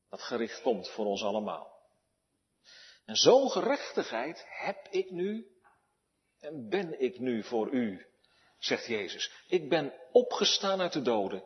Dat 0.08 0.22
gericht 0.22 0.62
komt 0.62 0.88
voor 0.88 1.06
ons 1.06 1.22
allemaal. 1.22 1.72
En 3.04 3.16
zo'n 3.16 3.50
gerechtigheid 3.50 4.44
heb 4.48 4.86
ik 4.90 5.10
nu 5.10 5.46
en 6.40 6.68
ben 6.68 7.00
ik 7.00 7.18
nu 7.18 7.44
voor 7.44 7.70
u, 7.70 8.11
zegt 8.64 8.86
Jezus. 8.86 9.30
Ik 9.48 9.68
ben 9.68 9.92
opgestaan 10.12 10.80
uit 10.80 10.92
de 10.92 11.02
doden 11.02 11.44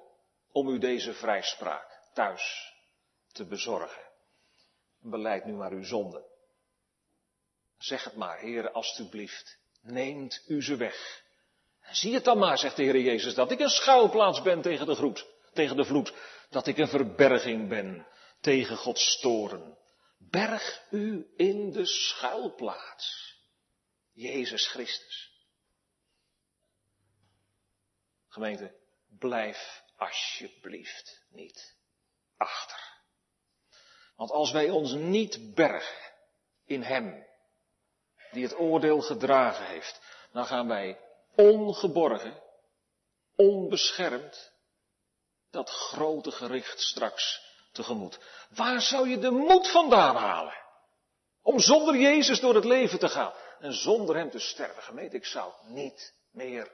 om 0.52 0.68
u 0.68 0.78
deze 0.78 1.12
vrijspraak 1.12 2.00
thuis 2.14 2.72
te 3.32 3.44
bezorgen. 3.46 4.02
Beleid 5.00 5.44
nu 5.44 5.52
maar 5.52 5.72
uw 5.72 5.84
zonde. 5.84 6.24
Zeg 7.78 8.04
het 8.04 8.16
maar, 8.16 8.38
Heer, 8.38 8.70
alstublieft, 8.70 9.58
neemt 9.82 10.44
u 10.46 10.62
ze 10.62 10.76
weg. 10.76 11.22
Zie 11.90 12.14
het 12.14 12.24
dan 12.24 12.38
maar, 12.38 12.58
zegt 12.58 12.76
de 12.76 12.82
Heer 12.82 13.00
Jezus, 13.00 13.34
dat 13.34 13.50
ik 13.50 13.60
een 13.60 13.68
schuilplaats 13.68 14.42
ben 14.42 14.62
tegen 14.62 14.86
de, 14.86 14.94
groet, 14.94 15.26
tegen 15.52 15.76
de 15.76 15.84
vloed. 15.84 16.14
Dat 16.50 16.66
ik 16.66 16.78
een 16.78 16.88
verberging 16.88 17.68
ben 17.68 18.06
tegen 18.40 18.76
Gods 18.76 19.20
toren. 19.20 19.78
Berg 20.18 20.82
u 20.90 21.26
in 21.36 21.72
de 21.72 21.86
schuilplaats. 21.86 23.34
Jezus 24.12 24.68
Christus. 24.68 25.25
Gemeente, 28.36 28.74
blijf 29.18 29.82
alsjeblieft 29.96 31.24
niet 31.30 31.76
achter. 32.36 32.78
Want 34.16 34.30
als 34.30 34.52
wij 34.52 34.70
ons 34.70 34.92
niet 34.92 35.54
bergen 35.54 36.12
in 36.64 36.82
Hem, 36.82 37.26
die 38.30 38.42
het 38.42 38.58
oordeel 38.58 39.00
gedragen 39.00 39.66
heeft, 39.66 40.00
dan 40.32 40.46
gaan 40.46 40.68
wij 40.68 41.00
ongeborgen, 41.36 42.42
onbeschermd, 43.36 44.52
dat 45.50 45.70
grote 45.70 46.30
gericht 46.30 46.80
straks 46.80 47.40
tegemoet. 47.72 48.18
Waar 48.48 48.80
zou 48.80 49.08
je 49.08 49.18
de 49.18 49.30
moed 49.30 49.70
vandaan 49.70 50.16
halen? 50.16 50.64
Om 51.42 51.60
zonder 51.60 51.96
Jezus 51.96 52.40
door 52.40 52.54
het 52.54 52.64
leven 52.64 52.98
te 52.98 53.08
gaan 53.08 53.32
en 53.60 53.72
zonder 53.72 54.16
Hem 54.16 54.30
te 54.30 54.40
sterven. 54.40 54.82
Gemeente, 54.82 55.16
ik 55.16 55.26
zou 55.26 55.52
niet 55.62 56.14
meer 56.30 56.72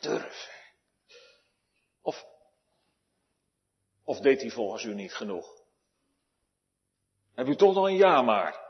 durven. 0.00 0.57
Of, 2.08 2.26
of 4.04 4.20
deed 4.20 4.40
hij 4.40 4.50
volgens 4.50 4.84
u 4.84 4.94
niet 4.94 5.14
genoeg? 5.14 5.62
Heb 7.34 7.46
u 7.46 7.56
toch 7.56 7.74
nog 7.74 7.84
een 7.84 7.96
ja 7.96 8.22
maar? 8.22 8.60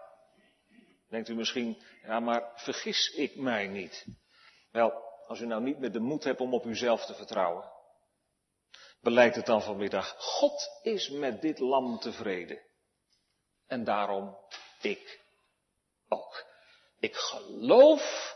Denkt 1.08 1.28
u 1.28 1.34
misschien, 1.34 1.82
ja 2.02 2.20
maar 2.20 2.52
vergis 2.54 3.08
ik 3.08 3.36
mij 3.36 3.66
niet. 3.66 4.06
Wel, 4.70 4.92
als 5.26 5.40
u 5.40 5.46
nou 5.46 5.62
niet 5.62 5.78
meer 5.78 5.92
de 5.92 6.00
moed 6.00 6.24
hebt 6.24 6.40
om 6.40 6.54
op 6.54 6.64
uzelf 6.64 7.04
te 7.04 7.14
vertrouwen, 7.14 7.70
beleid 9.00 9.34
het 9.34 9.46
dan 9.46 9.62
vanmiddag. 9.62 10.14
God 10.18 10.80
is 10.82 11.08
met 11.08 11.40
dit 11.40 11.58
lam 11.58 11.98
tevreden. 11.98 12.62
En 13.66 13.84
daarom 13.84 14.36
ik 14.80 15.20
ook. 16.08 16.46
Ik 16.98 17.14
geloof 17.14 18.34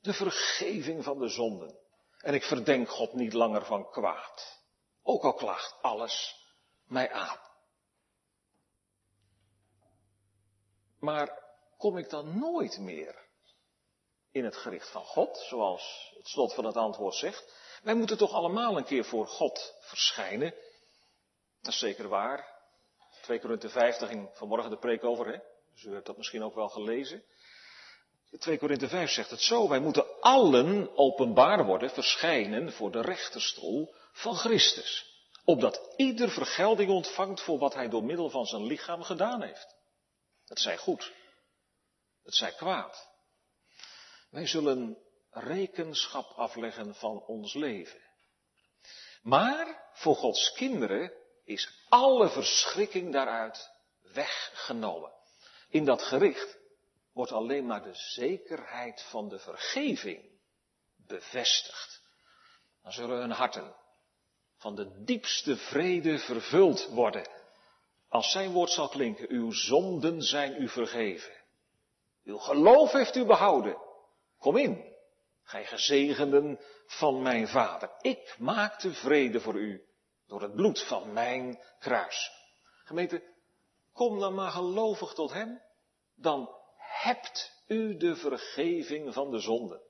de 0.00 0.12
vergeving 0.12 1.04
van 1.04 1.18
de 1.18 1.28
zonden. 1.28 1.81
En 2.22 2.34
ik 2.34 2.42
verdenk 2.42 2.88
God 2.88 3.12
niet 3.12 3.32
langer 3.32 3.64
van 3.64 3.90
kwaad. 3.90 4.60
Ook 5.02 5.22
al 5.22 5.34
klaagt 5.34 5.82
alles 5.82 6.36
mij 6.86 7.12
aan. 7.12 7.38
Maar 10.98 11.42
kom 11.76 11.96
ik 11.96 12.10
dan 12.10 12.38
nooit 12.38 12.78
meer 12.78 13.28
in 14.30 14.44
het 14.44 14.56
gericht 14.56 14.90
van 14.90 15.04
God, 15.04 15.38
zoals 15.48 16.12
het 16.16 16.28
slot 16.28 16.54
van 16.54 16.64
het 16.64 16.76
antwoord 16.76 17.14
zegt? 17.14 17.54
Wij 17.82 17.94
moeten 17.94 18.18
toch 18.18 18.32
allemaal 18.32 18.76
een 18.76 18.84
keer 18.84 19.04
voor 19.04 19.26
God 19.26 19.74
verschijnen? 19.80 20.54
Dat 21.60 21.72
is 21.72 21.78
zeker 21.78 22.08
waar. 22.08 22.60
2 23.22 23.40
Korinthe 23.40 23.68
50 23.68 24.08
ging 24.08 24.30
vanmorgen 24.32 24.70
de 24.70 24.78
preek 24.78 25.04
over, 25.04 25.26
hè? 25.26 25.38
Dus 25.72 25.82
u 25.82 25.92
hebt 25.92 26.06
dat 26.06 26.16
misschien 26.16 26.42
ook 26.42 26.54
wel 26.54 26.68
gelezen. 26.68 27.24
2 28.38 28.58
Korinthe 28.58 28.88
5 28.88 29.10
zegt 29.10 29.30
het 29.30 29.40
zo, 29.40 29.68
wij 29.68 29.80
moeten 29.80 30.20
allen 30.20 30.96
openbaar 30.96 31.64
worden, 31.64 31.90
verschijnen 31.90 32.72
voor 32.72 32.90
de 32.90 33.00
rechterstoel 33.00 33.94
van 34.12 34.34
Christus. 34.36 35.10
Opdat 35.44 35.94
ieder 35.96 36.30
vergelding 36.30 36.90
ontvangt 36.90 37.40
voor 37.40 37.58
wat 37.58 37.74
hij 37.74 37.88
door 37.88 38.04
middel 38.04 38.30
van 38.30 38.46
zijn 38.46 38.64
lichaam 38.64 39.02
gedaan 39.02 39.42
heeft. 39.42 39.76
Het 40.44 40.58
zij 40.58 40.76
goed. 40.76 41.12
Het 42.22 42.34
zij 42.34 42.52
kwaad. 42.52 43.08
Wij 44.30 44.46
zullen 44.46 44.98
rekenschap 45.30 46.32
afleggen 46.36 46.94
van 46.94 47.24
ons 47.26 47.54
leven. 47.54 48.00
Maar 49.22 49.90
voor 49.92 50.16
Gods 50.16 50.52
kinderen 50.52 51.12
is 51.44 51.84
alle 51.88 52.28
verschrikking 52.28 53.12
daaruit 53.12 53.70
weggenomen. 54.12 55.12
In 55.68 55.84
dat 55.84 56.02
gericht 56.02 56.58
wordt 57.12 57.32
alleen 57.32 57.66
maar 57.66 57.82
de 57.82 57.94
zekerheid 57.94 59.02
van 59.02 59.28
de 59.28 59.38
vergeving 59.38 60.40
bevestigd. 60.96 62.02
Dan 62.82 62.92
zullen 62.92 63.18
hun 63.18 63.30
harten 63.30 63.74
van 64.56 64.74
de 64.74 65.02
diepste 65.04 65.56
vrede 65.56 66.18
vervuld 66.18 66.88
worden. 66.88 67.28
Als 68.08 68.30
zijn 68.30 68.52
woord 68.52 68.70
zal 68.70 68.88
klinken, 68.88 69.30
uw 69.30 69.52
zonden 69.52 70.22
zijn 70.22 70.62
u 70.62 70.68
vergeven. 70.68 71.32
Uw 72.24 72.38
geloof 72.38 72.92
heeft 72.92 73.16
u 73.16 73.24
behouden. 73.24 73.76
Kom 74.38 74.56
in, 74.56 74.94
gij 75.42 75.64
gezegenden 75.64 76.60
van 76.86 77.22
mijn 77.22 77.48
vader. 77.48 77.90
Ik 78.00 78.34
maakte 78.38 78.92
vrede 78.92 79.40
voor 79.40 79.54
u 79.54 79.86
door 80.26 80.42
het 80.42 80.54
bloed 80.54 80.82
van 80.86 81.12
mijn 81.12 81.62
kruis. 81.78 82.30
Gemeente, 82.84 83.22
kom 83.92 84.18
dan 84.18 84.34
maar 84.34 84.50
gelovig 84.50 85.12
tot 85.12 85.32
hem, 85.32 85.62
dan 86.14 86.61
hebt 86.92 87.52
u 87.66 87.96
de 87.96 88.16
vergeving 88.16 89.12
van 89.14 89.30
de 89.30 89.38
zonde. 89.38 89.80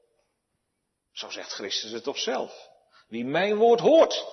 Zo 1.12 1.30
zegt 1.30 1.52
Christus 1.52 1.90
het 1.90 2.04
toch 2.04 2.18
zelf. 2.18 2.68
Wie 3.08 3.24
mijn 3.24 3.56
woord 3.56 3.80
hoort 3.80 4.26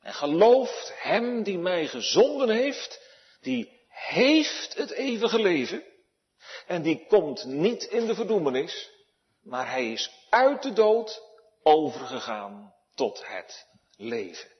en 0.00 0.14
gelooft 0.14 0.92
hem 1.02 1.42
die 1.42 1.58
mij 1.58 1.86
gezonden 1.86 2.48
heeft, 2.48 3.00
die 3.40 3.86
heeft 3.88 4.74
het 4.74 4.90
eeuwige 4.90 5.38
leven 5.38 5.84
en 6.66 6.82
die 6.82 7.06
komt 7.06 7.44
niet 7.44 7.84
in 7.84 8.06
de 8.06 8.14
verdoemenis, 8.14 8.90
maar 9.42 9.70
hij 9.70 9.92
is 9.92 10.10
uit 10.30 10.62
de 10.62 10.72
dood 10.72 11.22
overgegaan 11.62 12.74
tot 12.94 13.26
het 13.26 13.66
leven. 13.96 14.50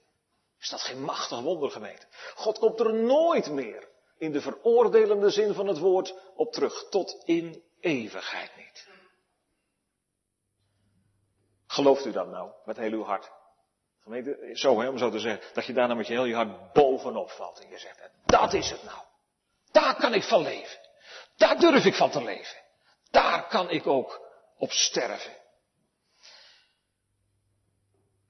Is 0.59 0.69
dat 0.69 0.81
geen 0.81 1.01
machtig 1.01 1.39
wonder, 1.39 1.71
gemeente? 1.71 2.05
God 2.35 2.59
komt 2.59 2.79
er 2.79 2.93
nooit 2.93 3.49
meer 3.49 3.88
in 4.19 4.31
de 4.31 4.41
veroordelende 4.41 5.29
zin 5.29 5.53
van 5.53 5.67
het 5.67 5.77
woord 5.77 6.15
op 6.35 6.51
terug, 6.51 6.89
tot 6.89 7.21
in 7.25 7.63
eeuwigheid 7.79 8.51
niet. 8.57 8.87
Gelooft 11.67 12.05
u 12.05 12.11
dat 12.11 12.27
nou 12.27 12.51
met 12.65 12.77
heel 12.77 12.91
uw 12.91 13.03
hart? 13.03 13.31
Gemeente, 13.99 14.49
zo 14.53 14.79
hè, 14.79 14.87
om 14.87 14.97
zo 14.97 15.09
te 15.09 15.19
zeggen, 15.19 15.53
dat 15.53 15.65
je 15.65 15.73
daarna 15.73 15.93
met 15.93 16.07
je 16.07 16.13
heel 16.13 16.25
je 16.25 16.35
hart 16.35 16.73
bovenop 16.73 17.31
valt 17.31 17.59
en 17.59 17.69
je 17.69 17.77
zegt, 17.77 18.09
dat 18.25 18.53
is 18.53 18.69
het 18.69 18.83
nou. 18.83 18.99
Daar 19.71 19.95
kan 19.95 20.13
ik 20.13 20.23
van 20.23 20.41
leven. 20.41 20.79
Daar 21.35 21.59
durf 21.59 21.85
ik 21.85 21.95
van 21.95 22.09
te 22.09 22.23
leven. 22.23 22.57
Daar 23.11 23.47
kan 23.47 23.69
ik 23.69 23.87
ook 23.87 24.21
op 24.57 24.71
sterven. 24.71 25.37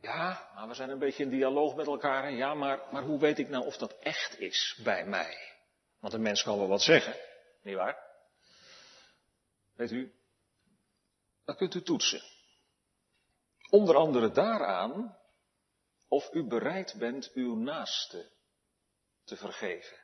Ja, 0.02 0.50
maar 0.56 0.68
we 0.68 0.74
zijn 0.74 0.90
een 0.90 1.00
beetje 1.00 1.24
in 1.24 1.30
dialoog 1.30 1.76
met 1.76 1.88
elkaar. 1.88 2.32
Ja, 2.32 2.54
maar, 2.54 2.80
maar 2.92 3.04
hoe 3.04 3.20
weet 3.20 3.40
ik 3.40 3.50
nou 3.50 3.66
of 3.66 3.78
dat 3.78 3.96
echt 4.00 4.40
is 4.40 4.80
bij 4.84 5.06
mij? 5.06 5.49
Want 6.00 6.14
een 6.14 6.22
mens 6.22 6.44
kan 6.44 6.58
wel 6.58 6.68
wat 6.68 6.82
zeggen, 6.82 7.16
niet 7.62 7.76
waar? 7.76 7.98
Weet 9.76 9.92
u, 9.92 10.14
dat 11.46 11.56
kunt 11.58 11.76
u 11.76 11.82
toetsen. 11.82 12.22
Onder 13.70 13.96
andere 13.96 14.32
daaraan 14.32 15.18
of 16.08 16.34
u 16.34 16.48
bereid 16.48 16.96
bent 16.98 17.32
uw 17.34 17.56
naaste 17.56 18.30
te 19.24 19.36
vergeven. 19.36 19.98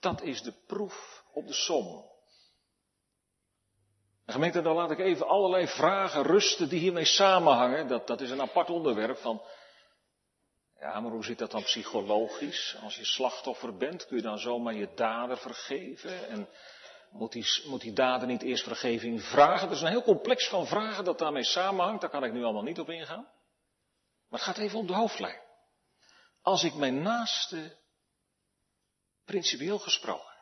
Dat 0.00 0.22
is 0.22 0.42
de 0.42 0.52
proef 0.66 1.24
op 1.32 1.46
de 1.46 1.52
som. 1.52 2.10
En 4.24 4.32
gemeente, 4.32 4.62
dan 4.62 4.74
laat 4.74 4.90
ik 4.90 4.98
even 4.98 5.26
allerlei 5.26 5.66
vragen 5.66 6.22
rusten 6.22 6.68
die 6.68 6.80
hiermee 6.80 7.04
samenhangen. 7.04 7.88
Dat, 7.88 8.06
dat 8.06 8.20
is 8.20 8.30
een 8.30 8.40
apart 8.40 8.70
onderwerp 8.70 9.16
van, 9.16 9.42
ja, 10.82 11.00
maar 11.00 11.10
hoe 11.10 11.24
zit 11.24 11.38
dat 11.38 11.50
dan 11.50 11.62
psychologisch? 11.62 12.76
Als 12.82 12.96
je 12.96 13.04
slachtoffer 13.04 13.76
bent, 13.76 14.06
kun 14.06 14.16
je 14.16 14.22
dan 14.22 14.38
zomaar 14.38 14.74
je 14.74 14.94
dader 14.94 15.38
vergeven? 15.38 16.28
En 16.28 16.48
moet 17.10 17.32
die, 17.32 17.62
moet 17.64 17.80
die 17.80 17.92
dader 17.92 18.28
niet 18.28 18.42
eerst 18.42 18.64
vergeving 18.64 19.22
vragen? 19.22 19.68
Dat 19.68 19.76
is 19.76 19.82
een 19.82 19.88
heel 19.88 20.02
complex 20.02 20.48
van 20.48 20.66
vragen 20.66 21.04
dat 21.04 21.18
daarmee 21.18 21.44
samenhangt. 21.44 22.00
Daar 22.00 22.10
kan 22.10 22.24
ik 22.24 22.32
nu 22.32 22.44
allemaal 22.44 22.62
niet 22.62 22.80
op 22.80 22.90
ingaan. 22.90 23.22
Maar 24.28 24.40
het 24.40 24.48
gaat 24.48 24.58
even 24.58 24.78
om 24.78 24.86
de 24.86 24.94
hoofdlijn. 24.94 25.40
Als 26.40 26.64
ik 26.64 26.74
mijn 26.74 27.02
naaste, 27.02 27.76
principieel 29.24 29.78
gesproken, 29.78 30.34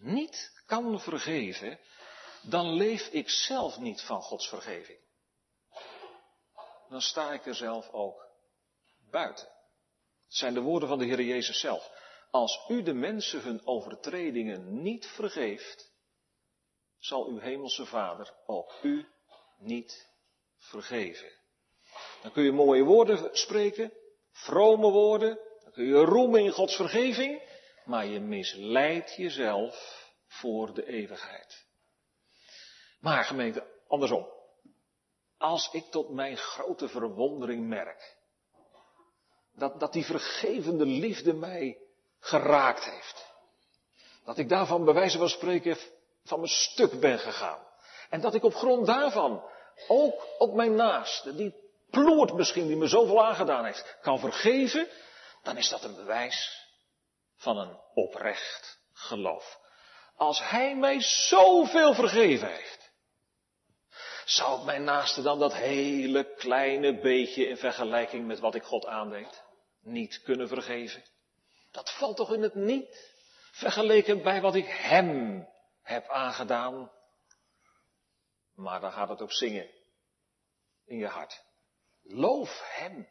niet 0.00 0.62
kan 0.66 1.00
vergeven, 1.00 1.78
dan 2.42 2.72
leef 2.72 3.08
ik 3.08 3.30
zelf 3.30 3.78
niet 3.78 4.02
van 4.02 4.22
Gods 4.22 4.48
vergeving. 4.48 4.98
Dan 6.88 7.00
sta 7.00 7.32
ik 7.32 7.46
er 7.46 7.54
zelf 7.54 7.90
ook 7.90 8.26
buiten. 9.10 9.54
Het 10.26 10.36
zijn 10.36 10.54
de 10.54 10.60
woorden 10.60 10.88
van 10.88 10.98
de 10.98 11.04
Heer 11.04 11.20
Jezus 11.20 11.60
zelf. 11.60 11.90
Als 12.30 12.64
u 12.68 12.82
de 12.82 12.94
mensen 12.94 13.40
hun 13.40 13.66
overtredingen 13.66 14.82
niet 14.82 15.06
vergeeft, 15.06 15.92
zal 16.98 17.26
uw 17.26 17.38
hemelse 17.38 17.86
Vader 17.86 18.34
ook 18.46 18.74
u 18.82 19.06
niet 19.58 20.14
vergeven. 20.58 21.32
Dan 22.22 22.32
kun 22.32 22.42
je 22.42 22.52
mooie 22.52 22.82
woorden 22.82 23.36
spreken, 23.36 23.92
vrome 24.30 24.90
woorden, 24.90 25.38
dan 25.62 25.72
kun 25.72 25.84
je 25.84 26.04
roemen 26.04 26.40
in 26.40 26.50
Gods 26.50 26.76
vergeving, 26.76 27.42
maar 27.84 28.06
je 28.06 28.20
misleidt 28.20 29.16
jezelf 29.16 30.04
voor 30.26 30.74
de 30.74 30.86
eeuwigheid. 30.86 31.66
Maar 33.00 33.24
gemeente, 33.24 33.66
andersom. 33.88 34.34
Als 35.38 35.68
ik 35.72 35.84
tot 35.84 36.10
mijn 36.10 36.36
grote 36.36 36.88
verwondering 36.88 37.68
merk 37.68 38.16
dat, 39.56 39.80
dat 39.80 39.92
die 39.92 40.04
vergevende 40.04 40.86
liefde 40.86 41.32
mij 41.32 41.78
geraakt 42.20 42.84
heeft. 42.84 43.34
Dat 44.24 44.38
ik 44.38 44.48
daarvan 44.48 44.84
bij 44.84 44.94
wijze 44.94 45.18
van 45.18 45.28
spreken 45.28 45.76
van 46.24 46.38
mijn 46.38 46.52
stuk 46.52 47.00
ben 47.00 47.18
gegaan. 47.18 47.66
En 48.10 48.20
dat 48.20 48.34
ik 48.34 48.44
op 48.44 48.54
grond 48.54 48.86
daarvan 48.86 49.44
ook 49.88 50.26
op 50.38 50.54
mijn 50.54 50.74
naaste, 50.74 51.34
die 51.34 51.54
ploert 51.90 52.32
misschien, 52.32 52.66
die 52.66 52.76
me 52.76 52.86
zoveel 52.86 53.24
aangedaan 53.24 53.64
heeft, 53.64 53.96
kan 54.00 54.18
vergeven, 54.18 54.88
dan 55.42 55.56
is 55.56 55.68
dat 55.68 55.84
een 55.84 55.94
bewijs 55.94 56.66
van 57.36 57.58
een 57.58 57.76
oprecht 57.94 58.78
geloof. 58.92 59.58
Als 60.16 60.48
hij 60.48 60.76
mij 60.76 61.00
zoveel 61.00 61.94
vergeven 61.94 62.48
heeft, 62.48 62.90
zou 64.24 64.64
mijn 64.64 64.84
naaste 64.84 65.22
dan 65.22 65.38
dat 65.38 65.54
hele 65.54 66.34
kleine 66.34 67.00
beetje 67.00 67.48
in 67.48 67.56
vergelijking 67.56 68.26
met 68.26 68.38
wat 68.38 68.54
ik 68.54 68.62
God 68.62 68.86
aandeed 68.86 69.44
niet 69.86 70.22
kunnen 70.22 70.48
vergeven? 70.48 71.04
Dat 71.70 71.92
valt 71.92 72.16
toch 72.16 72.32
in 72.32 72.42
het 72.42 72.54
niet, 72.54 73.14
vergeleken 73.52 74.22
bij 74.22 74.40
wat 74.40 74.54
ik 74.54 74.66
hem 74.68 75.46
heb 75.82 76.08
aangedaan. 76.08 76.90
Maar 78.54 78.80
dan 78.80 78.92
gaat 78.92 79.08
het 79.08 79.22
ook 79.22 79.32
zingen 79.32 79.70
in 80.84 80.98
je 80.98 81.06
hart. 81.06 81.42
Loof 82.02 82.60
hem 82.62 83.08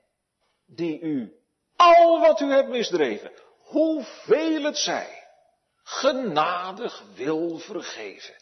die 0.66 1.00
u 1.00 1.40
al 1.76 2.20
wat 2.20 2.40
u 2.40 2.52
hebt 2.52 2.70
misdreven, 2.70 3.32
hoeveel 3.58 4.64
het 4.64 4.78
zij, 4.78 5.28
genadig 5.84 7.04
wil 7.14 7.58
vergeven. 7.58 8.36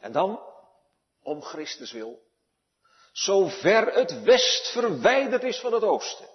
En 0.00 0.12
dan, 0.12 0.40
om 1.22 1.42
Christus 1.42 1.92
wil, 1.92 2.22
zover 3.12 3.92
het 3.92 4.22
west 4.22 4.72
verwijderd 4.72 5.42
is 5.42 5.60
van 5.60 5.72
het 5.72 5.82
oosten. 5.82 6.28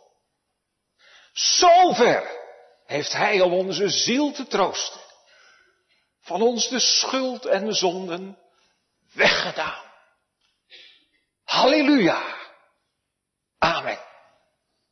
Zover 1.33 2.41
heeft 2.85 3.13
Hij 3.13 3.41
al 3.41 3.51
onze 3.51 3.89
ziel 3.89 4.31
te 4.31 4.47
troosten. 4.47 5.01
Van 6.21 6.41
ons 6.41 6.69
de 6.69 6.79
schuld 6.79 7.45
en 7.45 7.65
de 7.65 7.73
zonden 7.73 8.37
weggedaan. 9.13 9.91
Halleluja. 11.43 12.35
Amen. 13.57 13.99